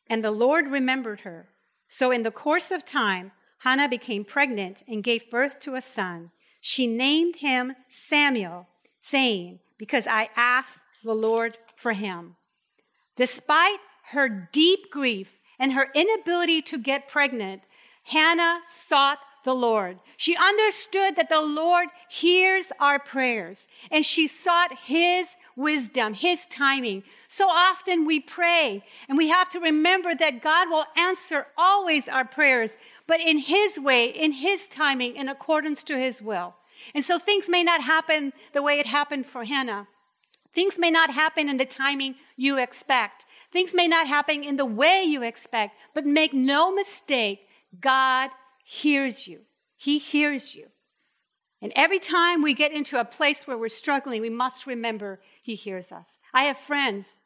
and 0.09 0.23
the 0.23 0.31
Lord 0.31 0.67
remembered 0.67 1.21
her. 1.21 1.49
So 1.87 2.11
in 2.11 2.23
the 2.23 2.31
course 2.31 2.71
of 2.71 2.83
time, 2.83 3.31
Hannah 3.59 3.89
became 3.89 4.25
pregnant 4.25 4.83
and 4.87 5.03
gave 5.03 5.29
birth 5.29 5.59
to 5.61 5.75
a 5.75 5.81
son. 5.81 6.31
She 6.61 6.87
named 6.87 7.37
him 7.37 7.75
Samuel, 7.89 8.67
saying, 8.99 9.59
Because 9.77 10.07
I 10.07 10.29
asked 10.35 10.81
the 11.03 11.13
Lord 11.13 11.57
for 11.75 11.93
him. 11.93 12.35
Despite 13.15 13.79
her 14.11 14.49
deep 14.51 14.89
grief 14.91 15.39
and 15.59 15.73
her 15.73 15.89
inability 15.93 16.61
to 16.63 16.77
get 16.77 17.07
pregnant, 17.07 17.63
Hannah 18.03 18.61
sought 18.69 19.19
the 19.47 19.55
Lord. 19.55 19.97
She 20.17 20.35
understood 20.35 21.15
that 21.15 21.29
the 21.29 21.41
Lord 21.41 21.87
hears 22.09 22.71
our 22.81 22.99
prayers 22.99 23.65
and 23.89 24.05
she 24.05 24.27
sought 24.27 24.77
His 24.77 25.37
wisdom, 25.55 26.13
His 26.13 26.45
timing. 26.47 27.03
So 27.29 27.47
often 27.49 28.05
we 28.05 28.19
pray 28.19 28.83
and 29.07 29.17
we 29.17 29.29
have 29.29 29.47
to 29.49 29.59
remember 29.61 30.13
that 30.13 30.43
God 30.43 30.69
will 30.69 30.85
answer 30.97 31.47
always 31.57 32.09
our 32.09 32.25
prayers, 32.25 32.75
but 33.07 33.21
in 33.21 33.39
His 33.39 33.79
way, 33.79 34.07
in 34.07 34.33
His 34.33 34.67
timing, 34.67 35.15
in 35.15 35.29
accordance 35.29 35.83
to 35.85 35.97
His 35.97 36.21
will. 36.21 36.53
And 36.93 37.03
so 37.03 37.17
things 37.17 37.47
may 37.47 37.63
not 37.63 37.81
happen 37.81 38.33
the 38.53 38.61
way 38.61 38.79
it 38.79 38.85
happened 38.85 39.27
for 39.27 39.45
Hannah. 39.45 39.87
Things 40.53 40.77
may 40.77 40.91
not 40.91 41.09
happen 41.09 41.47
in 41.47 41.55
the 41.55 41.65
timing 41.65 42.15
you 42.35 42.57
expect. 42.57 43.25
Things 43.53 43.73
may 43.73 43.87
not 43.87 44.07
happen 44.07 44.43
in 44.43 44.57
the 44.57 44.65
way 44.65 45.03
you 45.03 45.23
expect, 45.23 45.77
but 45.93 46.05
make 46.05 46.33
no 46.33 46.73
mistake, 46.73 47.47
God 47.79 48.29
hears 48.67 49.29
you. 49.29 49.39
He 49.77 49.97
hears 49.97 50.53
you. 50.53 50.67
And 51.61 51.71
every 51.73 51.99
time 51.99 52.41
we 52.41 52.53
get 52.53 52.73
into 52.73 52.99
a 52.99 53.05
place 53.05 53.47
where 53.47 53.57
we're 53.57 53.69
struggling, 53.69 54.21
we 54.21 54.29
must 54.29 54.67
remember 54.67 55.21
He 55.41 55.55
hears 55.55 55.93
us. 55.93 56.19
I 56.33 56.43
have 56.43 56.57
friends 56.57 57.19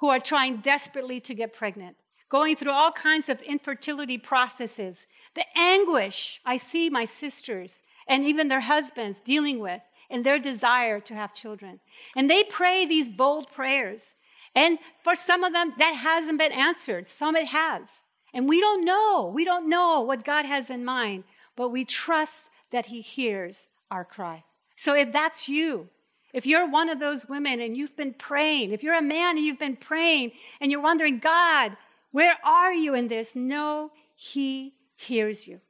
who 0.00 0.08
are 0.08 0.18
trying 0.18 0.56
desperately 0.56 1.20
to 1.20 1.34
get 1.34 1.52
pregnant, 1.52 1.96
going 2.28 2.56
through 2.56 2.72
all 2.72 2.90
kinds 2.90 3.28
of 3.28 3.40
infertility 3.42 4.18
processes. 4.18 5.06
The 5.36 5.44
anguish 5.56 6.40
I 6.44 6.56
see 6.56 6.90
my 6.90 7.04
sisters 7.04 7.80
and 8.08 8.24
even 8.24 8.48
their 8.48 8.60
husbands 8.60 9.20
dealing 9.20 9.60
with 9.60 9.80
in 10.10 10.24
their 10.24 10.40
desire 10.40 10.98
to 10.98 11.14
have 11.14 11.32
children. 11.32 11.78
And 12.16 12.28
they 12.28 12.42
pray 12.42 12.84
these 12.84 13.08
bold 13.08 13.52
prayers. 13.52 14.16
And 14.56 14.80
for 15.04 15.14
some 15.14 15.44
of 15.44 15.52
them, 15.52 15.72
that 15.78 15.94
hasn't 15.94 16.38
been 16.38 16.52
answered. 16.52 17.06
Some 17.06 17.36
it 17.36 17.46
has. 17.46 18.02
And 18.34 18.48
we 18.48 18.60
don't 18.60 18.84
know. 18.84 19.30
We 19.32 19.44
don't 19.44 19.68
know 19.68 20.00
what 20.02 20.24
God 20.24 20.44
has 20.44 20.68
in 20.68 20.84
mind, 20.84 21.24
but 21.56 21.70
we 21.70 21.84
trust 21.84 22.50
that 22.72 22.86
He 22.86 23.00
hears 23.00 23.68
our 23.90 24.04
cry. 24.04 24.44
So 24.76 24.94
if 24.94 25.12
that's 25.12 25.48
you, 25.48 25.88
if 26.32 26.44
you're 26.44 26.68
one 26.68 26.88
of 26.88 26.98
those 26.98 27.28
women 27.28 27.60
and 27.60 27.76
you've 27.76 27.96
been 27.96 28.12
praying, 28.12 28.72
if 28.72 28.82
you're 28.82 28.98
a 28.98 29.02
man 29.02 29.36
and 29.36 29.46
you've 29.46 29.58
been 29.58 29.76
praying 29.76 30.32
and 30.60 30.72
you're 30.72 30.82
wondering, 30.82 31.20
God, 31.20 31.76
where 32.10 32.36
are 32.44 32.72
you 32.72 32.94
in 32.94 33.06
this? 33.06 33.36
No, 33.36 33.92
He 34.16 34.74
hears 34.96 35.46
you. 35.46 35.60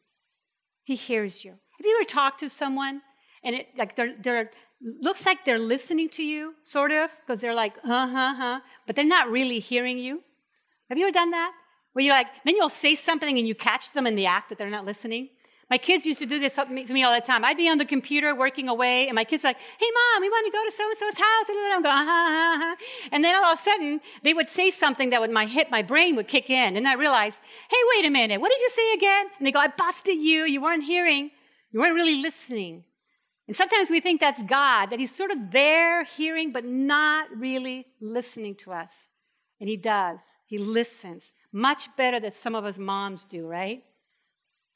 He 0.85 0.95
hears 0.95 1.45
you. 1.45 1.51
Have 1.51 1.87
you 1.87 1.97
ever 2.01 2.07
talked 2.07 2.41
to 2.41 2.49
someone 2.49 3.03
and 3.43 3.57
it 3.57 3.69
like 3.77 3.95
they're, 3.95 4.15
they're 4.19 4.51
looks 4.81 5.25
like 5.27 5.45
they're 5.45 5.59
listening 5.59 6.09
to 6.11 6.23
you, 6.23 6.55
sort 6.63 6.93
of, 6.93 7.11
because 7.21 7.41
they're 7.41 7.55
like, 7.55 7.75
uh 7.85 8.07
huh, 8.07 8.35
huh, 8.35 8.61
but 8.87 8.97
they're 8.97 9.05
not 9.05 9.31
really 9.31 9.59
hearing 9.59 9.99
you? 9.99 10.23
Have 10.89 10.99
you 10.99 11.05
ever 11.05 11.13
done 11.13 11.31
that? 11.31 11.53
Where 11.95 12.05
you're 12.05 12.15
like, 12.15 12.27
then 12.45 12.57
you'll 12.57 12.69
say 12.69 12.95
something 12.95 13.39
and 13.39 13.49
you 13.49 13.55
catch 13.55 13.93
them 13.93 14.07
in 14.07 14.15
the 14.15 14.27
act 14.27 14.51
that 14.51 14.59
they're 14.59 14.69
not 14.69 14.85
listening. 14.85 15.31
My 15.71 15.79
kids 15.79 16.05
used 16.05 16.19
to 16.19 16.27
do 16.27 16.39
this 16.39 16.55
to 16.55 16.67
me 16.67 17.03
all 17.05 17.15
the 17.15 17.21
time. 17.21 17.45
I'd 17.45 17.57
be 17.57 17.71
on 17.71 17.79
the 17.79 17.87
computer 17.87 18.35
working 18.35 18.69
away, 18.69 19.09
and 19.09 19.15
my 19.15 19.25
kids 19.25 19.45
like, 19.45 19.57
"Hey, 19.57 19.87
mom, 19.95 20.21
we 20.21 20.29
want 20.29 20.45
to 20.47 20.53
go 20.53 20.63
to 20.63 20.71
so 20.71 20.87
and 20.87 20.99
so's 20.99 21.19
house," 21.19 21.49
and 21.49 21.59
I'm 21.73 21.83
going, 21.83 21.97
"Ha 21.97 22.05
ha 22.07 22.57
ha," 22.61 22.77
and 23.11 23.25
then 23.25 23.35
all 23.35 23.53
of 23.53 23.59
a 23.59 23.63
sudden 23.63 24.01
they 24.23 24.35
would 24.35 24.51
say 24.51 24.71
something 24.71 25.11
that 25.11 25.21
would 25.23 25.31
my 25.31 25.47
hit 25.47 25.71
my 25.71 25.81
brain 25.81 26.17
would 26.17 26.29
kick 26.29 26.51
in, 26.51 26.77
and 26.77 26.87
I 26.87 26.95
realized, 26.95 27.43
"Hey, 27.71 27.79
wait 27.97 28.05
a 28.05 28.11
minute, 28.11 28.41
what 28.41 28.51
did 28.51 28.61
you 28.61 28.71
say 28.71 28.93
again?" 28.93 29.31
And 29.39 29.47
they 29.47 29.53
go, 29.53 29.59
"I 29.59 29.69
busted 29.69 30.19
you. 30.19 30.45
You 30.45 30.61
weren't 30.61 30.85
hearing. 30.85 31.31
You 31.73 31.81
weren't 31.81 31.95
really 31.95 32.21
listening." 32.21 32.85
And 33.47 33.57
sometimes 33.57 33.91
we 33.91 34.01
think 34.01 34.21
that's 34.21 34.43
God, 34.43 34.91
that 34.91 35.01
He's 35.01 35.15
sort 35.15 35.31
of 35.31 35.51
there 35.51 36.05
hearing, 36.05 36.53
but 36.53 36.65
not 36.65 37.29
really 37.35 37.87
listening 38.01 38.55
to 38.57 38.73
us. 38.73 39.11
And 39.61 39.69
He 39.69 39.79
does. 39.79 40.37
He 40.47 40.59
listens 40.59 41.33
much 41.55 41.95
better 41.97 42.19
than 42.19 42.33
some 42.33 42.55
of 42.55 42.65
us 42.65 42.79
moms 42.79 43.25
do, 43.25 43.47
right? 43.47 43.83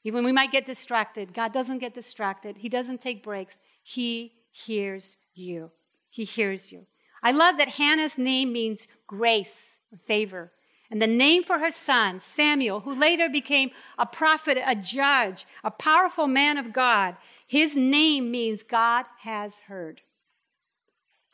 Even 0.03 0.23
we 0.23 0.31
might 0.31 0.51
get 0.51 0.65
distracted, 0.65 1.33
God 1.33 1.51
doesn't 1.51 1.79
get 1.79 1.93
distracted. 1.93 2.57
He 2.57 2.69
doesn't 2.69 3.01
take 3.01 3.21
breaks. 3.21 3.59
He 3.83 4.31
hears 4.51 5.17
you. 5.35 5.71
He 6.09 6.23
hears 6.23 6.71
you. 6.71 6.85
I 7.21 7.31
love 7.31 7.57
that 7.57 7.67
Hannah's 7.67 8.17
name 8.17 8.53
means 8.53 8.87
grace, 9.07 9.79
favor. 10.05 10.53
And 10.89 11.01
the 11.01 11.07
name 11.07 11.43
for 11.43 11.59
her 11.59 11.71
son, 11.71 12.19
Samuel, 12.21 12.79
who 12.79 12.95
later 12.95 13.29
became 13.29 13.71
a 13.97 14.05
prophet, 14.05 14.57
a 14.65 14.73
judge, 14.73 15.45
a 15.63 15.69
powerful 15.69 16.27
man 16.27 16.57
of 16.57 16.73
God, 16.73 17.17
his 17.45 17.75
name 17.75 18.31
means 18.31 18.63
God 18.63 19.05
has 19.19 19.59
heard. 19.67 20.01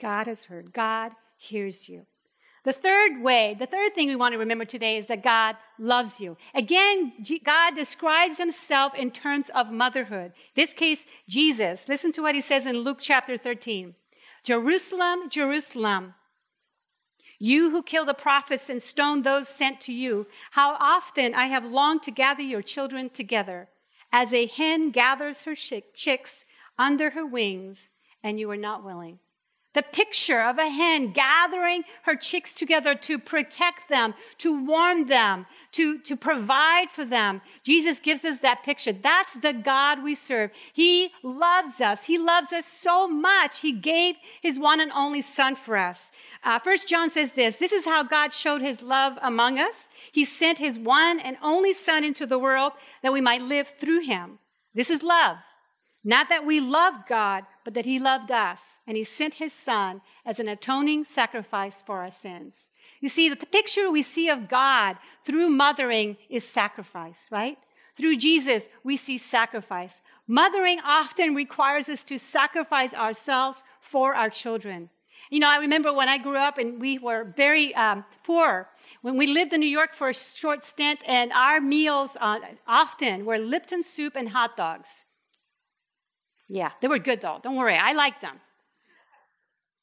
God 0.01 0.27
has 0.27 0.45
heard. 0.45 0.73
God 0.73 1.13
hears 1.38 1.88
you. 1.88 2.05
The 2.65 2.73
third 2.73 3.21
way, 3.21 3.56
the 3.58 3.67
third 3.67 3.93
thing 3.93 4.08
we 4.08 4.15
want 4.15 4.34
to 4.34 4.39
remember 4.39 4.65
today 4.65 4.97
is 4.97 5.08
that 5.08 5.23
God 5.23 5.56
loves 5.78 6.19
you. 6.19 6.36
Again, 6.56 7.13
God 7.43 7.75
describes 7.75 8.39
himself 8.39 8.95
in 8.95 9.12
terms 9.12 9.51
of 9.54 9.71
motherhood. 9.71 10.34
This 10.56 10.73
case, 10.73 11.06
Jesus. 11.30 11.88
Listen 11.88 12.12
to 12.13 12.23
what 12.23 12.34
he 12.34 12.41
says 12.41 12.65
in 12.65 12.80
Luke 12.80 12.97
chapter 12.99 13.38
13. 13.38 13.93
Jerusalem, 14.43 15.30
Jerusalem, 15.30 16.15
you 17.38 17.69
who 17.69 17.84
kill 17.84 18.06
the 18.06 18.15
prophets 18.15 18.67
and 18.67 18.82
stone 18.82 19.21
those 19.21 19.47
sent 19.47 19.80
to 19.82 19.93
you, 19.93 20.25
how 20.51 20.75
often 20.80 21.36
I 21.36 21.45
have 21.45 21.65
longed 21.65 22.01
to 22.04 22.12
gather 22.12 22.41
your 22.41 22.63
children 22.63 23.12
together 23.12 23.69
as 24.12 24.34
a 24.34 24.47
hen 24.47 24.89
gathers 24.89 25.43
her 25.43 25.56
chicks 25.56 26.45
under 26.80 27.12
her 27.12 27.25
wings, 27.25 27.89
and 28.23 28.39
you 28.39 28.49
are 28.49 28.58
not 28.58 28.84
willing. 28.84 29.19
The 29.75 29.83
picture 29.83 30.41
of 30.41 30.57
a 30.57 30.69
hen 30.69 31.11
gathering 31.11 31.83
her 32.03 32.15
chicks 32.15 32.53
together 32.53 32.95
to 32.95 33.19
protect 33.19 33.89
them, 33.89 34.13
to 34.39 34.65
warm 34.65 35.07
them, 35.07 35.45
to, 35.73 35.99
to 35.99 36.15
provide 36.15 36.89
for 36.89 37.05
them. 37.05 37.41
Jesus 37.61 37.99
gives 37.99 38.23
us 38.25 38.39
that 38.39 38.63
picture. 38.63 38.93
That's 38.93 39.33
the 39.33 39.53
God 39.53 40.01
we 40.01 40.15
serve. 40.15 40.51
He 40.73 41.11
loves 41.21 41.81
us. 41.81 42.05
He 42.05 42.17
loves 42.17 42.53
us 42.53 42.65
so 42.65 43.07
much. 43.07 43.59
He 43.59 43.73
gave 43.73 44.15
his 44.41 44.57
one 44.57 44.79
and 44.79 44.91
only 44.93 45.21
son 45.21 45.55
for 45.55 45.77
us. 45.77 46.11
Uh, 46.43 46.57
First 46.57 46.88
John 46.88 47.09
says 47.09 47.33
this, 47.33 47.59
this 47.59 47.73
is 47.73 47.85
how 47.85 48.01
God 48.01 48.31
showed 48.31 48.61
his 48.61 48.81
love 48.81 49.19
among 49.21 49.59
us. 49.59 49.89
He 50.11 50.23
sent 50.23 50.57
his 50.57 50.79
one 50.79 51.19
and 51.19 51.38
only 51.43 51.73
son 51.73 52.03
into 52.05 52.25
the 52.25 52.39
world 52.39 52.71
that 53.03 53.13
we 53.13 53.21
might 53.21 53.41
live 53.41 53.73
through 53.77 54.01
him. 54.01 54.39
This 54.73 54.89
is 54.89 55.03
love. 55.03 55.38
Not 56.03 56.29
that 56.29 56.45
we 56.45 56.59
loved 56.61 57.09
God, 57.09 57.43
but 57.65 57.73
that 57.73 57.86
He 57.86 57.99
loved 57.99 58.32
us, 58.32 58.80
and 58.88 58.95
He 58.95 59.04
sent 59.04 59.34
His 59.34 59.51
Son 59.51 59.99
as 60.25 60.39
an 60.39 60.47
atoning 60.47 61.04
sacrifice 61.04 61.82
for 61.82 61.99
our 61.99 62.12
sins. 62.12 62.69
You 63.01 63.10
see, 63.10 63.28
the 63.28 63.36
picture 63.36 63.91
we 63.91 64.04
see 64.04 64.30
of 64.30 64.47
God 64.47 64.97
through 65.23 65.49
mothering 65.49 66.15
is 66.30 66.47
sacrifice, 66.47 67.25
right? 67.30 67.58
Through 67.95 68.17
Jesus, 68.17 68.67
we 68.84 68.97
see 68.97 69.17
sacrifice. 69.17 70.01
Mothering 70.28 70.80
often 70.86 71.34
requires 71.34 71.89
us 71.89 72.04
to 72.06 72.19
sacrifice 72.19 72.93
ourselves 72.93 73.63
for 73.82 74.13
our 74.15 74.30
children. 74.30 74.89
You 75.30 75.39
know, 75.39 75.49
I 75.49 75.58
remember 75.58 75.91
when 75.91 76.10
I 76.10 76.17
grew 76.17 76.38
up 76.38 76.58
and 76.58 76.80
we 76.80 76.99
were 76.99 77.23
very 77.36 77.73
um, 77.73 78.06
poor. 78.23 78.69
When 79.01 79.17
we 79.17 79.28
lived 79.28 79.54
in 79.54 79.60
New 79.60 79.67
York 79.67 79.95
for 79.95 80.10
a 80.10 80.13
short 80.13 80.63
stint, 80.63 81.01
and 81.08 81.32
our 81.32 81.60
meals 81.60 82.15
uh, 82.19 82.39
often 82.67 83.25
were 83.25 83.39
Lipton 83.39 83.82
soup 83.82 84.15
and 84.15 84.30
hot 84.30 84.56
dogs. 84.56 85.06
Yeah, 86.47 86.71
they 86.81 86.88
were 86.88 86.99
good 86.99 87.21
though. 87.21 87.39
Don't 87.41 87.55
worry, 87.55 87.75
I 87.75 87.93
liked 87.93 88.21
them. 88.21 88.39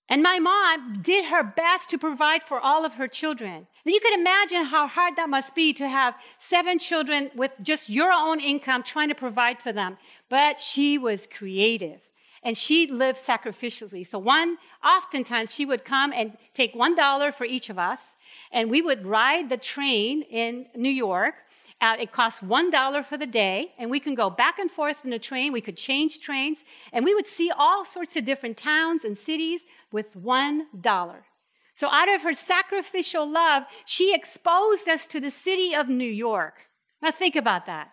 And 0.09 0.23
my 0.23 0.39
mom 0.41 1.01
did 1.01 1.27
her 1.27 1.43
best 1.43 1.89
to 1.91 1.99
provide 1.99 2.43
for 2.43 2.61
all 2.61 2.85
of 2.85 2.95
her 2.95 3.09
children. 3.09 3.67
And 3.85 3.95
you 3.95 3.99
can 4.01 4.21
imagine 4.21 4.65
how 4.65 4.87
hard 4.87 5.17
that 5.17 5.31
must 5.31 5.55
be 5.55 5.73
to 5.75 5.89
have 5.89 6.15
seven 6.37 6.79
children 6.79 7.31
with 7.35 7.53
just 7.63 7.89
your 7.89 8.13
own 8.13 8.39
income 8.39 8.83
trying 8.83 9.09
to 9.09 9.15
provide 9.15 9.63
for 9.63 9.73
them. 9.73 9.97
But 10.29 10.61
she 10.61 10.99
was 10.99 11.27
creative 11.27 12.01
and 12.43 12.59
she 12.59 12.89
lived 12.89 13.19
sacrificially. 13.19 14.07
So 14.07 14.19
one, 14.19 14.59
oftentimes 14.85 15.55
she 15.55 15.65
would 15.65 15.85
come 15.85 16.13
and 16.13 16.37
take 16.53 16.75
one 16.75 16.95
dollar 16.95 17.33
for 17.33 17.47
each 17.47 17.71
of 17.71 17.79
us 17.79 18.15
and 18.53 18.69
we 18.69 18.83
would 18.83 19.07
ride 19.07 19.49
the 19.49 19.57
train 19.57 20.23
in 20.23 20.67
New 20.75 20.91
York 20.91 21.37
uh, 21.83 21.97
it 21.99 22.13
costs 22.13 22.41
$1 22.41 23.05
for 23.05 23.17
the 23.17 23.27
day, 23.27 23.73
and 23.77 23.91
we 23.91 23.99
can 23.99 24.15
go 24.15 24.31
back 24.31 24.61
and 24.61 24.71
forth 24.71 24.99
in 25.03 25.11
the 25.11 25.19
train. 25.19 25.53
We 25.53 25.61
could 25.61 25.77
change 25.77 26.21
trains, 26.21 26.65
and 26.93 27.05
we 27.05 27.13
would 27.13 27.27
see 27.27 27.51
all 27.51 27.85
sorts 27.85 28.15
of 28.17 28.25
different 28.25 28.57
towns 28.57 29.05
and 29.05 29.19
cities 29.19 29.63
with 29.91 30.15
$1. 30.15 31.17
So, 31.75 31.89
out 31.89 32.09
of 32.15 32.23
her 32.23 32.35
sacrificial 32.35 33.29
love, 33.29 33.65
she 33.85 34.15
exposed 34.15 34.89
us 34.89 35.09
to 35.09 35.19
the 35.21 35.31
city 35.33 35.75
of 35.75 35.89
New 35.89 36.05
York. 36.05 36.55
Now, 37.03 37.11
think 37.11 37.35
about 37.35 37.67
that. 37.67 37.91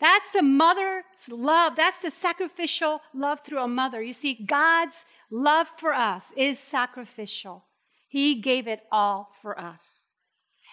That's 0.00 0.32
the 0.32 0.42
mother's 0.42 1.04
love. 1.28 1.74
That's 1.76 2.00
the 2.00 2.10
sacrificial 2.10 3.00
love 3.12 3.40
through 3.40 3.60
a 3.60 3.68
mother. 3.68 4.00
You 4.00 4.14
see, 4.14 4.34
God's 4.34 5.04
love 5.30 5.68
for 5.76 5.92
us 5.92 6.32
is 6.36 6.58
sacrificial. 6.58 7.64
He 8.06 8.36
gave 8.40 8.66
it 8.66 8.84
all 8.90 9.30
for 9.42 9.58
us. 9.58 10.07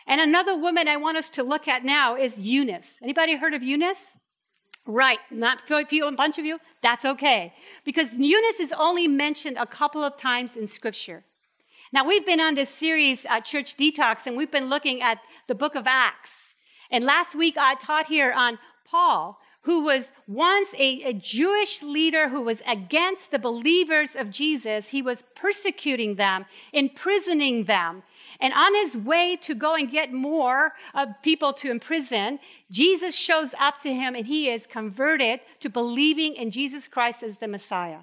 And 0.08 0.22
another 0.22 0.56
woman 0.56 0.88
I 0.88 0.98
want 0.98 1.18
us 1.18 1.30
to 1.32 1.44
look 1.44 1.68
at 1.68 1.84
now 1.84 2.16
is 2.16 2.38
Eunice. 2.38 3.00
Anybody 3.02 3.36
heard 3.36 3.54
of 3.54 3.64
Eunice? 3.64 4.18
Right, 4.88 5.18
not 5.32 5.70
a 5.72 5.86
few, 5.86 6.06
a 6.06 6.12
bunch 6.12 6.38
of 6.38 6.46
you. 6.46 6.60
That's 6.84 7.06
okay. 7.06 7.54
Because 7.84 8.16
Eunice 8.16 8.60
is 8.60 8.72
only 8.72 9.08
mentioned 9.08 9.58
a 9.58 9.66
couple 9.66 10.04
of 10.04 10.16
times 10.16 10.56
in 10.56 10.68
scripture. 10.68 11.24
Now, 11.92 12.06
we've 12.06 12.26
been 12.26 12.40
on 12.40 12.54
this 12.54 12.70
series 12.70 13.26
at 13.26 13.46
Church 13.46 13.76
Detox, 13.78 14.28
and 14.28 14.38
we've 14.38 14.52
been 14.52 14.70
looking 14.70 15.02
at 15.02 15.20
the 15.48 15.56
book 15.56 15.76
of 15.76 15.88
Acts. 15.88 16.54
And 16.92 17.04
last 17.04 17.34
week 17.36 17.56
I 17.58 17.76
taught 17.76 18.06
here 18.06 18.32
on 18.32 18.60
Paul, 18.86 19.40
who 19.66 19.84
was 19.84 20.12
once 20.28 20.76
a, 20.76 21.02
a, 21.02 21.14
Jewish 21.14 21.82
leader 21.82 22.30
who 22.30 22.42
was 22.42 22.62
against 22.68 23.32
the 23.32 23.40
believers 23.40 24.16
of 24.16 24.30
Jesus. 24.30 24.90
He 24.90 25.02
was 25.02 25.24
persecuting 25.34 26.16
them, 26.16 26.46
imprisoning 26.72 27.64
them. 27.64 28.04
And 28.40 28.54
on 28.54 28.76
his 28.76 28.96
way 28.96 29.38
to 29.38 29.56
go 29.56 29.74
and 29.74 29.90
get 29.90 30.14
more 30.14 30.74
of 30.94 31.08
people 31.24 31.52
to 31.54 31.72
imprison, 31.72 32.38
Jesus 32.70 33.16
shows 33.16 33.56
up 33.60 33.80
to 33.80 33.92
him 33.92 34.14
and 34.14 34.28
he 34.28 34.52
is 34.52 34.68
converted 34.68 35.40
to 35.62 35.70
believing 35.70 36.36
in 36.36 36.52
Jesus 36.52 36.88
Christ 36.88 37.24
as 37.24 37.40
the 37.40 37.48
Messiah. 37.48 38.02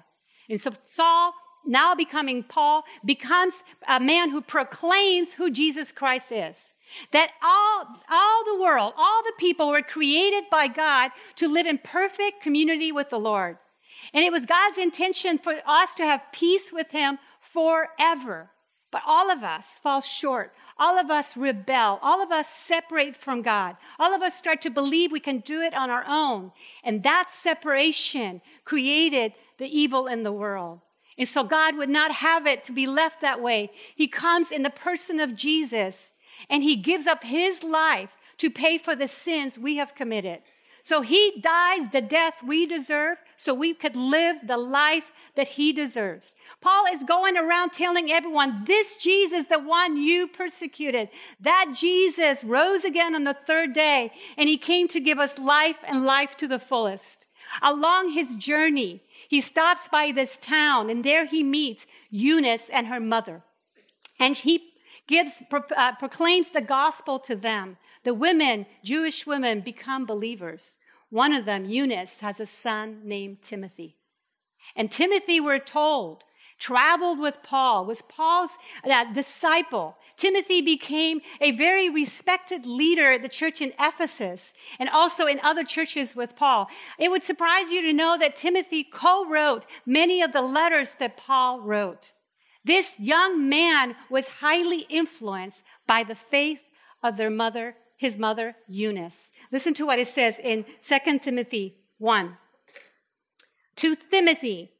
And 0.49 0.59
so 0.59 0.71
Saul, 0.83 1.33
now 1.65 1.95
becoming 1.95 2.43
Paul, 2.43 2.83
becomes 3.05 3.63
a 3.87 4.01
man 4.01 4.31
who 4.31 4.41
proclaims 4.41 5.31
who 5.31 5.49
Jesus 5.49 5.93
Christ 5.93 6.33
is. 6.33 6.72
That 7.11 7.31
all, 7.43 7.87
all 8.09 8.45
the 8.45 8.61
world, 8.61 8.93
all 8.97 9.23
the 9.23 9.33
people 9.37 9.69
were 9.69 9.81
created 9.81 10.45
by 10.49 10.67
God 10.67 11.11
to 11.35 11.47
live 11.47 11.65
in 11.65 11.77
perfect 11.77 12.41
community 12.41 12.91
with 12.91 13.09
the 13.09 13.19
Lord. 13.19 13.57
And 14.13 14.23
it 14.23 14.31
was 14.31 14.45
God's 14.45 14.77
intention 14.77 15.37
for 15.37 15.55
us 15.65 15.95
to 15.95 16.05
have 16.05 16.21
peace 16.31 16.71
with 16.73 16.91
Him 16.91 17.19
forever. 17.39 18.49
But 18.91 19.03
all 19.07 19.31
of 19.31 19.43
us 19.43 19.79
fall 19.81 20.01
short. 20.01 20.53
All 20.77 20.99
of 20.99 21.09
us 21.09 21.35
rebel. 21.35 21.99
All 22.01 22.21
of 22.21 22.31
us 22.31 22.47
separate 22.47 23.15
from 23.15 23.41
God. 23.41 23.75
All 23.99 24.13
of 24.13 24.21
us 24.21 24.35
start 24.35 24.61
to 24.61 24.69
believe 24.69 25.11
we 25.11 25.19
can 25.19 25.39
do 25.39 25.61
it 25.61 25.73
on 25.73 25.89
our 25.89 26.05
own. 26.07 26.51
And 26.83 27.03
that 27.03 27.29
separation 27.29 28.41
created 28.65 29.33
the 29.57 29.67
evil 29.67 30.07
in 30.07 30.23
the 30.23 30.31
world. 30.31 30.81
And 31.17 31.27
so 31.27 31.43
God 31.43 31.77
would 31.77 31.89
not 31.89 32.11
have 32.11 32.47
it 32.47 32.63
to 32.65 32.71
be 32.71 32.87
left 32.87 33.21
that 33.21 33.41
way. 33.41 33.71
He 33.95 34.07
comes 34.07 34.51
in 34.51 34.63
the 34.63 34.69
person 34.69 35.19
of 35.19 35.35
Jesus 35.35 36.12
and 36.49 36.63
he 36.63 36.75
gives 36.75 37.07
up 37.07 37.23
his 37.23 37.63
life 37.63 38.11
to 38.37 38.49
pay 38.49 38.77
for 38.77 38.95
the 38.95 39.07
sins 39.07 39.57
we 39.57 39.77
have 39.77 39.95
committed. 39.95 40.41
So 40.83 41.01
he 41.01 41.39
dies 41.39 41.87
the 41.89 42.01
death 42.01 42.43
we 42.43 42.65
deserve 42.65 43.17
so 43.37 43.53
we 43.53 43.73
could 43.73 43.95
live 43.95 44.35
the 44.43 44.57
life 44.57 45.13
that 45.35 45.47
he 45.47 45.71
deserves. 45.71 46.35
Paul 46.59 46.83
is 46.91 47.05
going 47.05 47.37
around 47.37 47.71
telling 47.71 48.11
everyone, 48.11 48.65
this 48.65 48.97
Jesus, 48.97 49.47
the 49.47 49.59
one 49.59 49.95
you 49.95 50.27
persecuted, 50.27 51.07
that 51.39 51.73
Jesus 51.73 52.43
rose 52.43 52.83
again 52.83 53.15
on 53.15 53.23
the 53.23 53.33
third 53.33 53.71
day 53.71 54.11
and 54.37 54.49
he 54.49 54.57
came 54.57 54.89
to 54.89 54.99
give 54.99 55.19
us 55.19 55.39
life 55.39 55.77
and 55.87 56.05
life 56.05 56.35
to 56.37 56.49
the 56.49 56.59
fullest. 56.59 57.27
Along 57.61 58.09
his 58.09 58.35
journey, 58.35 59.01
he 59.29 59.39
stops 59.39 59.87
by 59.87 60.11
this 60.11 60.37
town 60.37 60.89
and 60.89 61.03
there 61.03 61.25
he 61.25 61.43
meets 61.43 61.87
Eunice 62.09 62.67
and 62.67 62.87
her 62.87 62.99
mother. 62.99 63.41
And 64.19 64.35
he 64.35 64.72
gives, 65.07 65.43
pro, 65.49 65.61
uh, 65.75 65.95
proclaims 65.95 66.51
the 66.51 66.61
gospel 66.61 67.19
to 67.19 67.35
them. 67.35 67.77
The 68.03 68.13
women, 68.13 68.65
Jewish 68.83 69.25
women, 69.25 69.61
become 69.61 70.05
believers. 70.05 70.77
One 71.09 71.33
of 71.33 71.45
them, 71.45 71.65
Eunice, 71.65 72.21
has 72.21 72.39
a 72.39 72.45
son 72.45 73.01
named 73.03 73.41
Timothy. 73.41 73.97
And 74.75 74.89
Timothy, 74.89 75.39
we're 75.39 75.59
told, 75.59 76.23
traveled 76.57 77.19
with 77.19 77.43
Paul, 77.43 77.85
was 77.85 78.01
Paul's 78.01 78.57
uh, 78.83 79.13
disciple. 79.13 79.97
Timothy 80.15 80.61
became 80.61 81.21
a 81.41 81.51
very 81.51 81.89
respected 81.89 82.65
leader 82.65 83.11
at 83.11 83.21
the 83.21 83.29
church 83.29 83.61
in 83.61 83.73
Ephesus 83.79 84.53
and 84.79 84.89
also 84.89 85.27
in 85.27 85.39
other 85.41 85.63
churches 85.63 86.15
with 86.15 86.35
Paul. 86.35 86.67
It 86.97 87.09
would 87.11 87.23
surprise 87.23 87.71
you 87.71 87.81
to 87.81 87.93
know 87.93 88.17
that 88.17 88.35
Timothy 88.35 88.83
co-wrote 88.83 89.65
many 89.85 90.21
of 90.21 90.31
the 90.31 90.41
letters 90.41 90.95
that 90.99 91.17
Paul 91.17 91.61
wrote. 91.61 92.11
This 92.65 92.99
young 92.99 93.49
man 93.49 93.95
was 94.09 94.27
highly 94.27 94.85
influenced 94.89 95.63
by 95.85 96.03
the 96.03 96.15
faith 96.15 96.59
of 97.01 97.17
their 97.17 97.29
mother, 97.29 97.75
his 97.97 98.17
mother, 98.17 98.55
Eunice. 98.67 99.31
Listen 99.51 99.73
to 99.73 99.85
what 99.85 99.99
it 99.99 100.07
says 100.07 100.39
in 100.39 100.65
2 100.81 101.19
Timothy 101.19 101.77
1. 101.97 102.37
To 103.77 103.95
Timothy, 103.95 104.71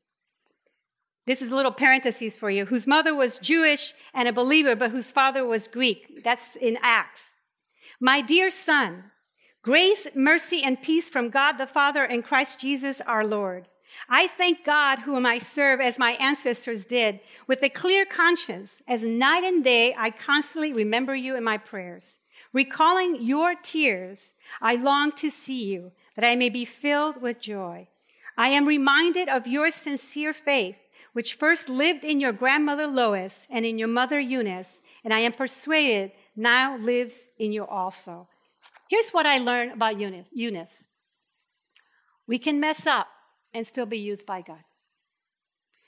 this 1.25 1.41
is 1.41 1.51
a 1.51 1.55
little 1.55 1.71
parenthesis 1.71 2.37
for 2.37 2.49
you, 2.49 2.65
whose 2.65 2.87
mother 2.87 3.15
was 3.15 3.37
Jewish 3.37 3.93
and 4.13 4.27
a 4.27 4.33
believer, 4.33 4.75
but 4.75 4.91
whose 4.91 5.11
father 5.11 5.45
was 5.45 5.67
Greek. 5.67 6.23
That's 6.23 6.55
in 6.55 6.77
Acts. 6.81 7.35
My 7.99 8.21
dear 8.21 8.49
son, 8.49 9.05
grace, 9.61 10.07
mercy, 10.15 10.61
and 10.63 10.81
peace 10.81 11.09
from 11.09 11.29
God 11.29 11.53
the 11.53 11.67
Father 11.67 12.03
and 12.03 12.23
Christ 12.23 12.59
Jesus 12.59 13.01
our 13.01 13.25
Lord. 13.25 13.67
I 14.09 14.27
thank 14.27 14.65
God 14.65 14.99
whom 14.99 15.25
I 15.25 15.37
serve 15.37 15.79
as 15.79 15.97
my 15.97 16.11
ancestors 16.13 16.85
did 16.85 17.19
with 17.47 17.63
a 17.63 17.69
clear 17.69 18.05
conscience. 18.05 18.81
As 18.87 19.03
night 19.03 19.43
and 19.43 19.63
day, 19.63 19.95
I 19.97 20.09
constantly 20.09 20.73
remember 20.73 21.15
you 21.15 21.35
in 21.35 21.43
my 21.43 21.57
prayers. 21.57 22.19
Recalling 22.51 23.21
your 23.21 23.55
tears, 23.55 24.33
I 24.61 24.75
long 24.75 25.11
to 25.13 25.29
see 25.29 25.63
you 25.65 25.91
that 26.15 26.25
I 26.25 26.35
may 26.35 26.49
be 26.49 26.65
filled 26.65 27.21
with 27.21 27.39
joy. 27.39 27.87
I 28.37 28.49
am 28.49 28.67
reminded 28.67 29.29
of 29.29 29.47
your 29.47 29.71
sincere 29.71 30.33
faith 30.33 30.75
which 31.13 31.35
first 31.35 31.69
lived 31.69 32.03
in 32.03 32.19
your 32.19 32.33
grandmother 32.33 32.87
Lois 32.87 33.47
and 33.49 33.65
in 33.65 33.77
your 33.77 33.87
mother 33.87 34.19
Eunice, 34.19 34.81
and 35.03 35.13
I 35.13 35.19
am 35.19 35.31
persuaded 35.31 36.11
now 36.35 36.75
lives 36.77 37.27
in 37.37 37.51
you 37.51 37.65
also. 37.65 38.27
Here's 38.89 39.11
what 39.11 39.25
I 39.25 39.37
learned 39.37 39.73
about 39.73 39.99
Eunice. 39.99 40.31
Eunice. 40.33 40.87
We 42.27 42.39
can 42.39 42.59
mess 42.59 42.87
up 42.87 43.07
and 43.53 43.65
still 43.65 43.85
be 43.85 43.97
used 43.97 44.25
by 44.25 44.41
God. 44.41 44.63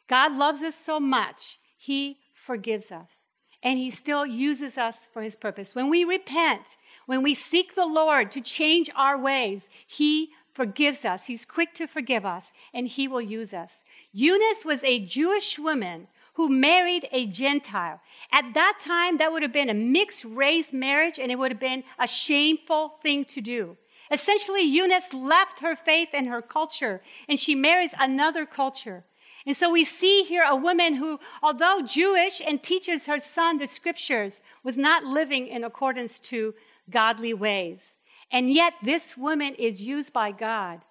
God 0.07 0.35
loves 0.35 0.61
us 0.61 0.75
so 0.75 0.99
much, 0.99 1.57
He 1.77 2.19
forgives 2.33 2.91
us. 2.91 3.21
And 3.63 3.79
he 3.79 3.89
still 3.89 4.27
uses 4.27 4.77
us 4.77 5.07
for 5.11 5.23
his 5.23 5.35
purpose. 5.35 5.73
When 5.73 5.89
we 5.89 6.03
repent, 6.03 6.77
when 7.07 7.23
we 7.23 7.33
seek 7.33 7.73
the 7.73 7.87
Lord 7.87 8.29
to 8.31 8.41
change 8.41 8.91
our 8.95 9.17
ways, 9.17 9.69
he 9.87 10.29
forgives 10.53 11.03
us. 11.03 11.25
He's 11.25 11.45
quick 11.45 11.73
to 11.73 11.87
forgive 11.87 12.25
us, 12.25 12.53
and 12.75 12.87
he 12.87 13.07
will 13.07 13.21
use 13.21 13.55
us. 13.55 13.83
Eunice 14.13 14.63
was 14.65 14.83
a 14.83 14.99
Jewish 14.99 15.57
woman 15.57 16.07
who 16.35 16.47
married 16.47 17.07
a 17.11 17.25
Gentile. 17.25 17.99
At 18.31 18.53
that 18.53 18.77
time, 18.79 19.17
that 19.17 19.31
would 19.31 19.41
have 19.41 19.51
been 19.53 19.69
a 19.69 19.73
mixed 19.73 20.25
race 20.25 20.71
marriage, 20.71 21.17
and 21.17 21.31
it 21.31 21.39
would 21.39 21.51
have 21.51 21.59
been 21.59 21.83
a 21.97 22.07
shameful 22.07 22.99
thing 23.01 23.25
to 23.25 23.41
do. 23.41 23.77
Essentially, 24.11 24.61
Eunice 24.61 25.13
left 25.13 25.59
her 25.59 25.75
faith 25.75 26.09
and 26.13 26.27
her 26.27 26.41
culture, 26.41 27.01
and 27.27 27.39
she 27.39 27.55
marries 27.55 27.93
another 27.99 28.45
culture. 28.45 29.03
And 29.45 29.55
so 29.55 29.71
we 29.71 29.83
see 29.83 30.23
here 30.23 30.43
a 30.43 30.55
woman 30.55 30.95
who, 30.95 31.19
although 31.43 31.81
Jewish 31.85 32.41
and 32.41 32.61
teaches 32.61 33.05
her 33.05 33.19
son 33.19 33.57
the 33.57 33.67
scriptures, 33.67 34.41
was 34.63 34.77
not 34.77 35.03
living 35.03 35.47
in 35.47 35.63
accordance 35.63 36.19
to 36.21 36.55
godly 36.89 37.33
ways. 37.33 37.95
And 38.31 38.51
yet, 38.51 38.73
this 38.81 39.15
woman 39.15 39.53
is 39.55 39.81
used 39.81 40.13
by 40.13 40.31
God 40.31 40.81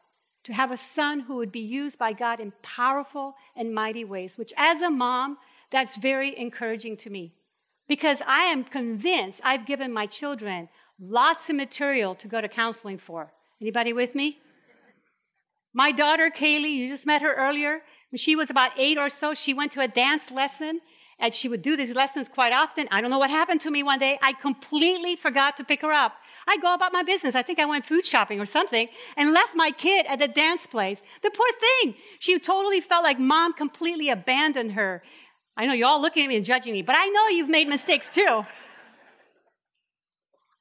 to 0.44 0.52
have 0.52 0.70
a 0.70 0.76
son 0.76 1.20
who 1.20 1.36
would 1.36 1.50
be 1.50 1.60
used 1.60 1.98
by 1.98 2.12
God 2.12 2.38
in 2.38 2.52
powerful 2.62 3.34
and 3.56 3.74
mighty 3.74 4.04
ways, 4.04 4.38
which 4.38 4.52
as 4.56 4.82
a 4.82 4.90
mom, 4.90 5.38
that's 5.70 5.96
very 5.96 6.38
encouraging 6.38 6.96
to 6.98 7.10
me. 7.10 7.32
Because 7.88 8.22
I 8.26 8.44
am 8.44 8.64
convinced 8.64 9.40
I've 9.44 9.66
given 9.66 9.92
my 9.92 10.06
children 10.06 10.68
lots 11.08 11.50
of 11.50 11.56
material 11.56 12.14
to 12.16 12.28
go 12.28 12.40
to 12.40 12.48
counseling 12.48 12.98
for. 12.98 13.32
Anybody 13.60 13.92
with 13.92 14.14
me? 14.14 14.38
My 15.72 15.90
daughter, 15.90 16.30
Kaylee, 16.30 16.74
you 16.74 16.88
just 16.88 17.06
met 17.06 17.22
her 17.22 17.34
earlier. 17.34 17.80
When 18.10 18.18
she 18.18 18.36
was 18.36 18.50
about 18.50 18.72
eight 18.76 18.96
or 18.96 19.10
so, 19.10 19.34
she 19.34 19.54
went 19.54 19.72
to 19.72 19.80
a 19.80 19.88
dance 19.88 20.30
lesson 20.30 20.80
and 21.18 21.34
she 21.34 21.48
would 21.48 21.62
do 21.62 21.76
these 21.76 21.94
lessons 21.94 22.28
quite 22.28 22.52
often. 22.52 22.88
I 22.90 23.00
don't 23.00 23.10
know 23.10 23.18
what 23.18 23.30
happened 23.30 23.60
to 23.62 23.70
me 23.70 23.82
one 23.82 23.98
day. 23.98 24.18
I 24.22 24.32
completely 24.32 25.16
forgot 25.16 25.56
to 25.56 25.64
pick 25.64 25.82
her 25.82 25.92
up. 25.92 26.14
I 26.46 26.56
go 26.58 26.74
about 26.74 26.92
my 26.92 27.02
business. 27.02 27.34
I 27.34 27.42
think 27.42 27.58
I 27.58 27.64
went 27.64 27.86
food 27.86 28.04
shopping 28.04 28.40
or 28.40 28.46
something 28.46 28.88
and 29.16 29.32
left 29.32 29.54
my 29.54 29.70
kid 29.70 30.06
at 30.06 30.18
the 30.18 30.28
dance 30.28 30.66
place. 30.66 31.02
The 31.22 31.30
poor 31.30 31.46
thing. 31.58 31.94
She 32.18 32.38
totally 32.38 32.80
felt 32.80 33.04
like 33.04 33.18
mom 33.18 33.52
completely 33.52 34.10
abandoned 34.10 34.72
her. 34.72 35.02
I 35.56 35.66
know 35.66 35.72
you're 35.72 35.88
all 35.88 36.00
looking 36.00 36.24
at 36.24 36.28
me 36.28 36.36
and 36.36 36.44
judging 36.44 36.72
me, 36.72 36.82
but 36.82 36.96
I 36.98 37.06
know 37.06 37.28
you've 37.28 37.48
made 37.48 37.68
mistakes 37.68 38.10
too. 38.12 38.44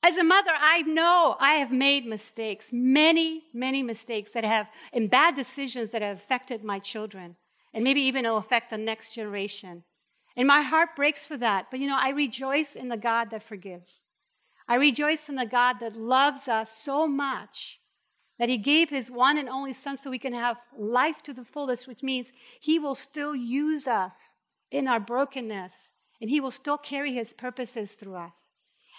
As 0.05 0.17
a 0.17 0.23
mother, 0.23 0.51
I 0.53 0.81
know 0.81 1.37
I 1.39 1.53
have 1.53 1.71
made 1.71 2.05
mistakes, 2.05 2.71
many, 2.73 3.45
many 3.53 3.81
mistakes 3.81 4.31
that 4.31 4.43
have, 4.43 4.67
and 4.91 5.09
bad 5.09 5.33
decisions 5.33 5.91
that 5.91 6.01
have 6.01 6.17
affected 6.17 6.61
my 6.61 6.79
children, 6.79 7.37
and 7.73 7.85
maybe 7.85 8.01
even 8.01 8.25
will 8.25 8.35
affect 8.35 8.69
the 8.69 8.77
next 8.77 9.15
generation. 9.15 9.85
And 10.35 10.45
my 10.45 10.61
heart 10.61 10.97
breaks 10.97 11.25
for 11.25 11.37
that. 11.37 11.67
But 11.71 11.79
you 11.79 11.87
know, 11.87 11.97
I 11.97 12.09
rejoice 12.09 12.75
in 12.75 12.89
the 12.89 12.97
God 12.97 13.29
that 13.29 13.43
forgives. 13.43 14.03
I 14.67 14.75
rejoice 14.75 15.29
in 15.29 15.35
the 15.35 15.45
God 15.45 15.77
that 15.79 15.95
loves 15.95 16.49
us 16.49 16.81
so 16.83 17.07
much 17.07 17.79
that 18.39 18.49
he 18.49 18.57
gave 18.57 18.89
his 18.89 19.09
one 19.09 19.37
and 19.37 19.47
only 19.47 19.71
son 19.71 19.97
so 19.97 20.09
we 20.09 20.19
can 20.19 20.33
have 20.33 20.57
life 20.77 21.21
to 21.23 21.33
the 21.33 21.45
fullest, 21.45 21.87
which 21.87 22.03
means 22.03 22.33
he 22.59 22.77
will 22.77 22.95
still 22.95 23.33
use 23.33 23.87
us 23.87 24.33
in 24.69 24.87
our 24.87 24.99
brokenness 24.99 25.91
and 26.19 26.29
he 26.29 26.41
will 26.41 26.51
still 26.51 26.77
carry 26.77 27.13
his 27.13 27.33
purposes 27.33 27.93
through 27.93 28.15
us. 28.15 28.49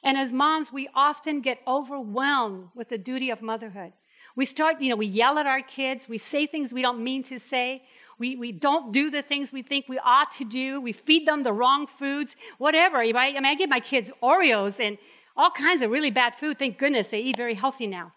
And 0.04 0.18
as 0.18 0.34
moms, 0.34 0.70
we 0.70 0.88
often 0.94 1.40
get 1.40 1.60
overwhelmed 1.66 2.68
with 2.74 2.90
the 2.90 2.98
duty 2.98 3.30
of 3.30 3.40
motherhood. 3.40 3.94
We 4.36 4.44
start, 4.44 4.80
you 4.80 4.90
know, 4.90 4.96
we 4.96 5.06
yell 5.06 5.38
at 5.38 5.46
our 5.46 5.62
kids, 5.62 6.08
we 6.08 6.18
say 6.18 6.46
things 6.46 6.74
we 6.74 6.82
don't 6.82 7.02
mean 7.02 7.22
to 7.24 7.38
say, 7.38 7.82
we, 8.18 8.36
we 8.36 8.52
don't 8.52 8.92
do 8.92 9.10
the 9.10 9.22
things 9.22 9.52
we 9.52 9.62
think 9.62 9.88
we 9.88 9.98
ought 9.98 10.30
to 10.32 10.44
do, 10.44 10.80
we 10.80 10.92
feed 10.92 11.26
them 11.26 11.42
the 11.42 11.52
wrong 11.52 11.86
foods, 11.86 12.36
whatever, 12.58 12.98
right? 12.98 13.16
I 13.16 13.40
mean, 13.40 13.46
I 13.46 13.54
give 13.54 13.70
my 13.70 13.80
kids 13.80 14.10
Oreos 14.22 14.78
and 14.78 14.98
all 15.36 15.50
kinds 15.50 15.82
of 15.82 15.90
really 15.90 16.10
bad 16.10 16.36
food. 16.36 16.58
Thank 16.58 16.78
goodness 16.78 17.08
they 17.08 17.20
eat 17.20 17.36
very 17.36 17.54
healthy 17.54 17.86
now. 17.86 18.12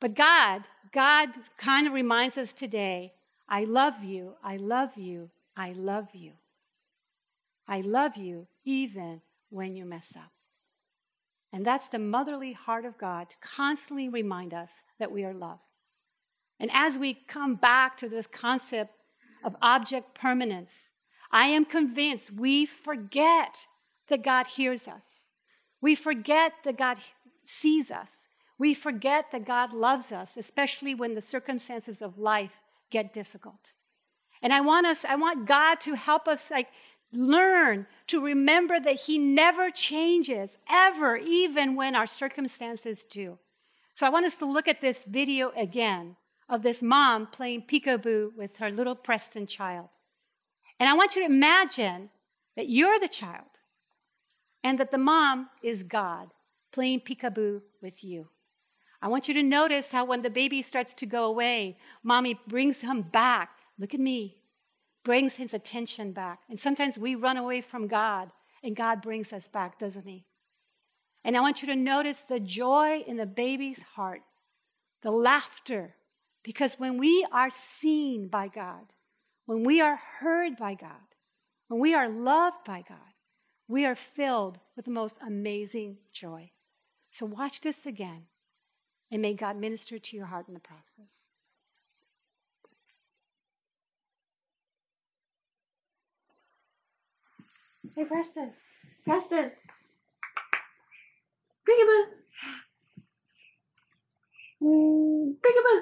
But 0.00 0.14
God, 0.14 0.64
God 0.92 1.28
kind 1.58 1.86
of 1.86 1.92
reminds 1.92 2.38
us 2.38 2.52
today 2.52 3.12
I 3.48 3.64
love 3.64 4.02
you, 4.02 4.34
I 4.42 4.56
love 4.56 4.96
you, 4.96 5.30
I 5.56 5.72
love 5.72 6.08
you. 6.14 6.32
I 7.68 7.82
love 7.82 8.16
you 8.16 8.46
even 8.64 9.20
when 9.50 9.76
you 9.76 9.84
mess 9.84 10.14
up. 10.16 10.32
And 11.52 11.66
that's 11.66 11.88
the 11.88 11.98
motherly 11.98 12.52
heart 12.52 12.84
of 12.84 12.96
God 12.96 13.30
to 13.30 13.36
constantly 13.40 14.08
remind 14.08 14.54
us 14.54 14.84
that 14.98 15.10
we 15.10 15.24
are 15.24 15.34
loved. 15.34 15.62
And 16.60 16.70
as 16.72 16.98
we 16.98 17.14
come 17.26 17.56
back 17.56 17.96
to 17.98 18.08
this 18.08 18.26
concept 18.26 18.94
of 19.42 19.56
object 19.60 20.14
permanence, 20.14 20.90
I 21.32 21.46
am 21.46 21.64
convinced 21.64 22.32
we 22.32 22.66
forget 22.66 23.66
that 24.08 24.22
God 24.22 24.46
hears 24.46 24.86
us. 24.86 25.04
We 25.80 25.94
forget 25.94 26.52
that 26.64 26.76
God 26.76 26.98
sees 27.44 27.90
us. 27.90 28.10
We 28.58 28.74
forget 28.74 29.32
that 29.32 29.46
God 29.46 29.72
loves 29.72 30.12
us, 30.12 30.36
especially 30.36 30.94
when 30.94 31.14
the 31.14 31.20
circumstances 31.20 32.02
of 32.02 32.18
life 32.18 32.60
get 32.90 33.12
difficult. 33.12 33.72
And 34.42 34.52
I 34.52 34.60
want 34.60 34.86
us, 34.86 35.04
I 35.04 35.16
want 35.16 35.46
God 35.46 35.80
to 35.80 35.94
help 35.94 36.28
us 36.28 36.50
like 36.50 36.68
learn 37.12 37.86
to 38.08 38.20
remember 38.20 38.78
that 38.80 39.00
He 39.00 39.18
never 39.18 39.70
changes, 39.70 40.56
ever, 40.68 41.16
even 41.16 41.74
when 41.74 41.94
our 41.94 42.06
circumstances 42.06 43.04
do. 43.04 43.38
So 43.94 44.06
I 44.06 44.10
want 44.10 44.26
us 44.26 44.36
to 44.36 44.46
look 44.46 44.68
at 44.68 44.80
this 44.80 45.04
video 45.04 45.52
again 45.56 46.16
of 46.48 46.62
this 46.62 46.82
mom 46.82 47.26
playing 47.26 47.62
peekaboo 47.62 48.36
with 48.36 48.56
her 48.56 48.70
little 48.70 48.94
Preston 48.94 49.46
child. 49.46 49.88
And 50.78 50.88
I 50.88 50.94
want 50.94 51.14
you 51.14 51.22
to 51.22 51.32
imagine 51.32 52.10
that 52.56 52.68
you're 52.68 52.98
the 52.98 53.08
child 53.08 53.44
and 54.64 54.78
that 54.78 54.90
the 54.90 54.98
mom 54.98 55.50
is 55.62 55.82
God 55.82 56.30
playing 56.72 57.00
peekaboo 57.00 57.60
with 57.82 58.02
you. 58.02 58.28
I 59.02 59.08
want 59.08 59.28
you 59.28 59.34
to 59.34 59.42
notice 59.42 59.92
how 59.92 60.04
when 60.04 60.22
the 60.22 60.30
baby 60.30 60.60
starts 60.62 60.92
to 60.94 61.06
go 61.06 61.24
away, 61.24 61.76
mommy 62.02 62.38
brings 62.46 62.80
him 62.80 63.02
back. 63.02 63.50
Look 63.78 63.94
at 63.94 64.00
me 64.00 64.39
brings 65.04 65.36
his 65.36 65.54
attention 65.54 66.12
back. 66.12 66.40
And 66.48 66.58
sometimes 66.58 66.98
we 66.98 67.14
run 67.14 67.36
away 67.36 67.60
from 67.60 67.86
God, 67.86 68.30
and 68.62 68.76
God 68.76 69.02
brings 69.02 69.32
us 69.32 69.48
back, 69.48 69.78
doesn't 69.78 70.06
he? 70.06 70.24
And 71.24 71.36
I 71.36 71.40
want 71.40 71.62
you 71.62 71.68
to 71.68 71.76
notice 71.76 72.20
the 72.22 72.40
joy 72.40 73.04
in 73.06 73.16
the 73.16 73.26
baby's 73.26 73.82
heart, 73.82 74.22
the 75.02 75.10
laughter, 75.10 75.94
because 76.42 76.78
when 76.78 76.98
we 76.98 77.26
are 77.32 77.50
seen 77.50 78.28
by 78.28 78.48
God, 78.48 78.92
when 79.46 79.64
we 79.64 79.80
are 79.80 80.00
heard 80.20 80.56
by 80.56 80.74
God, 80.74 80.90
when 81.68 81.80
we 81.80 81.94
are 81.94 82.08
loved 82.08 82.64
by 82.64 82.82
God, 82.88 82.98
we 83.68 83.84
are 83.84 83.94
filled 83.94 84.58
with 84.76 84.86
the 84.86 84.90
most 84.90 85.16
amazing 85.24 85.98
joy. 86.12 86.50
So 87.10 87.26
watch 87.26 87.60
this 87.60 87.86
again. 87.86 88.24
And 89.10 89.22
may 89.22 89.34
God 89.34 89.56
minister 89.56 89.98
to 89.98 90.16
your 90.16 90.26
heart 90.26 90.48
in 90.48 90.54
the 90.54 90.60
process. 90.60 91.29
Hey, 97.96 98.04
Preston. 98.04 98.52
Preston. 99.04 99.50
Peekaboo. 101.66 102.04
Mm, 104.62 105.34
Peekaboo. 105.42 105.80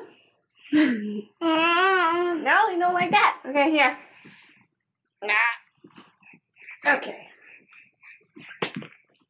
no, 2.43 2.69
you 2.71 2.79
don't 2.79 2.95
like 2.95 3.11
that. 3.11 3.41
Okay, 3.47 3.71
here. 3.71 3.97
Nah. 5.23 5.35
Okay. 6.97 7.29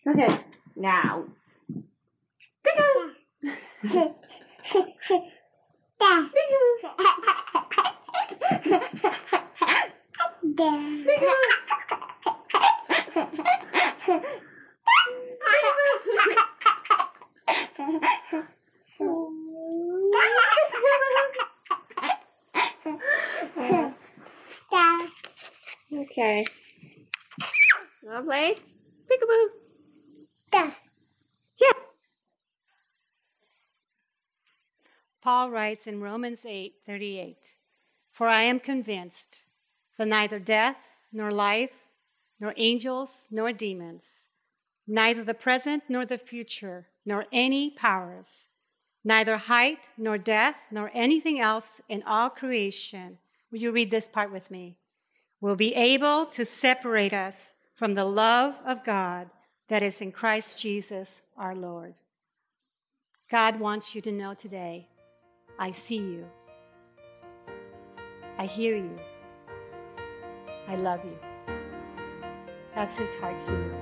Okay. 0.06 0.38
Now. 0.76 1.24
Peekaboo. 2.64 3.14
Okay. 25.92 26.44
Wanna 28.02 28.22
play? 28.22 28.56
Peekaboo. 29.10 29.48
Yeah. 30.52 30.70
Paul 35.20 35.50
writes 35.50 35.88
in 35.88 36.00
Romans 36.00 36.44
8:38, 36.46 37.56
"For 38.12 38.28
I 38.28 38.42
am 38.42 38.60
convinced 38.60 39.42
that 39.96 40.06
neither 40.06 40.38
death 40.38 40.94
nor 41.12 41.32
life, 41.32 41.87
nor 42.40 42.54
angels 42.56 43.28
nor 43.30 43.52
demons, 43.52 44.28
neither 44.86 45.24
the 45.24 45.34
present 45.34 45.84
nor 45.88 46.06
the 46.06 46.18
future, 46.18 46.88
nor 47.04 47.26
any 47.32 47.70
powers, 47.70 48.48
neither 49.04 49.36
height 49.36 49.78
nor 49.96 50.18
depth 50.18 50.58
nor 50.70 50.90
anything 50.94 51.40
else 51.40 51.80
in 51.88 52.02
all 52.02 52.30
creation." 52.30 53.18
Will 53.50 53.58
you 53.58 53.72
read 53.72 53.90
this 53.90 54.08
part 54.08 54.30
with 54.30 54.50
me? 54.50 54.76
Will 55.40 55.56
be 55.56 55.74
able 55.74 56.26
to 56.26 56.44
separate 56.44 57.12
us 57.12 57.54
from 57.74 57.94
the 57.94 58.04
love 58.04 58.56
of 58.66 58.84
God 58.84 59.30
that 59.68 59.82
is 59.82 60.00
in 60.00 60.12
Christ 60.12 60.58
Jesus 60.58 61.22
our 61.36 61.54
Lord. 61.54 61.94
God 63.30 63.60
wants 63.60 63.94
you 63.94 64.00
to 64.02 64.12
know 64.12 64.34
today 64.34 64.88
I 65.58 65.70
see 65.70 65.98
you. 65.98 66.28
I 68.36 68.46
hear 68.46 68.76
you. 68.76 68.96
I 70.66 70.76
love 70.76 71.04
you. 71.04 71.27
That's 72.78 72.96
his 72.96 73.12
heart 73.16 73.36
for 73.44 73.50
you. 73.50 73.74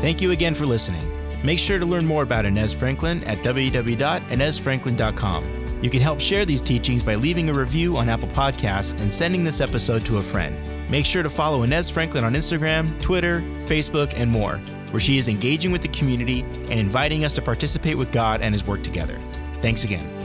Thank 0.00 0.22
you 0.22 0.30
again 0.30 0.54
for 0.54 0.64
listening. 0.64 1.02
Make 1.44 1.58
sure 1.58 1.78
to 1.78 1.84
learn 1.84 2.06
more 2.06 2.22
about 2.22 2.46
Inez 2.46 2.72
Franklin 2.72 3.22
at 3.24 3.40
www.inezfranklin.com. 3.40 5.80
You 5.82 5.90
can 5.90 6.00
help 6.00 6.18
share 6.18 6.46
these 6.46 6.62
teachings 6.62 7.02
by 7.02 7.16
leaving 7.16 7.50
a 7.50 7.52
review 7.52 7.98
on 7.98 8.08
Apple 8.08 8.28
Podcasts 8.28 8.98
and 8.98 9.12
sending 9.12 9.44
this 9.44 9.60
episode 9.60 10.06
to 10.06 10.16
a 10.16 10.22
friend. 10.22 10.56
Make 10.90 11.04
sure 11.04 11.22
to 11.22 11.28
follow 11.28 11.62
Inez 11.62 11.90
Franklin 11.90 12.24
on 12.24 12.32
Instagram, 12.32 12.98
Twitter, 13.02 13.42
Facebook, 13.66 14.14
and 14.16 14.30
more, 14.30 14.56
where 14.92 15.00
she 15.00 15.18
is 15.18 15.28
engaging 15.28 15.72
with 15.72 15.82
the 15.82 15.88
community 15.88 16.40
and 16.40 16.80
inviting 16.80 17.26
us 17.26 17.34
to 17.34 17.42
participate 17.42 17.98
with 17.98 18.10
God 18.12 18.40
and 18.40 18.54
His 18.54 18.66
work 18.66 18.82
together. 18.82 19.18
Thanks 19.56 19.84
again. 19.84 20.21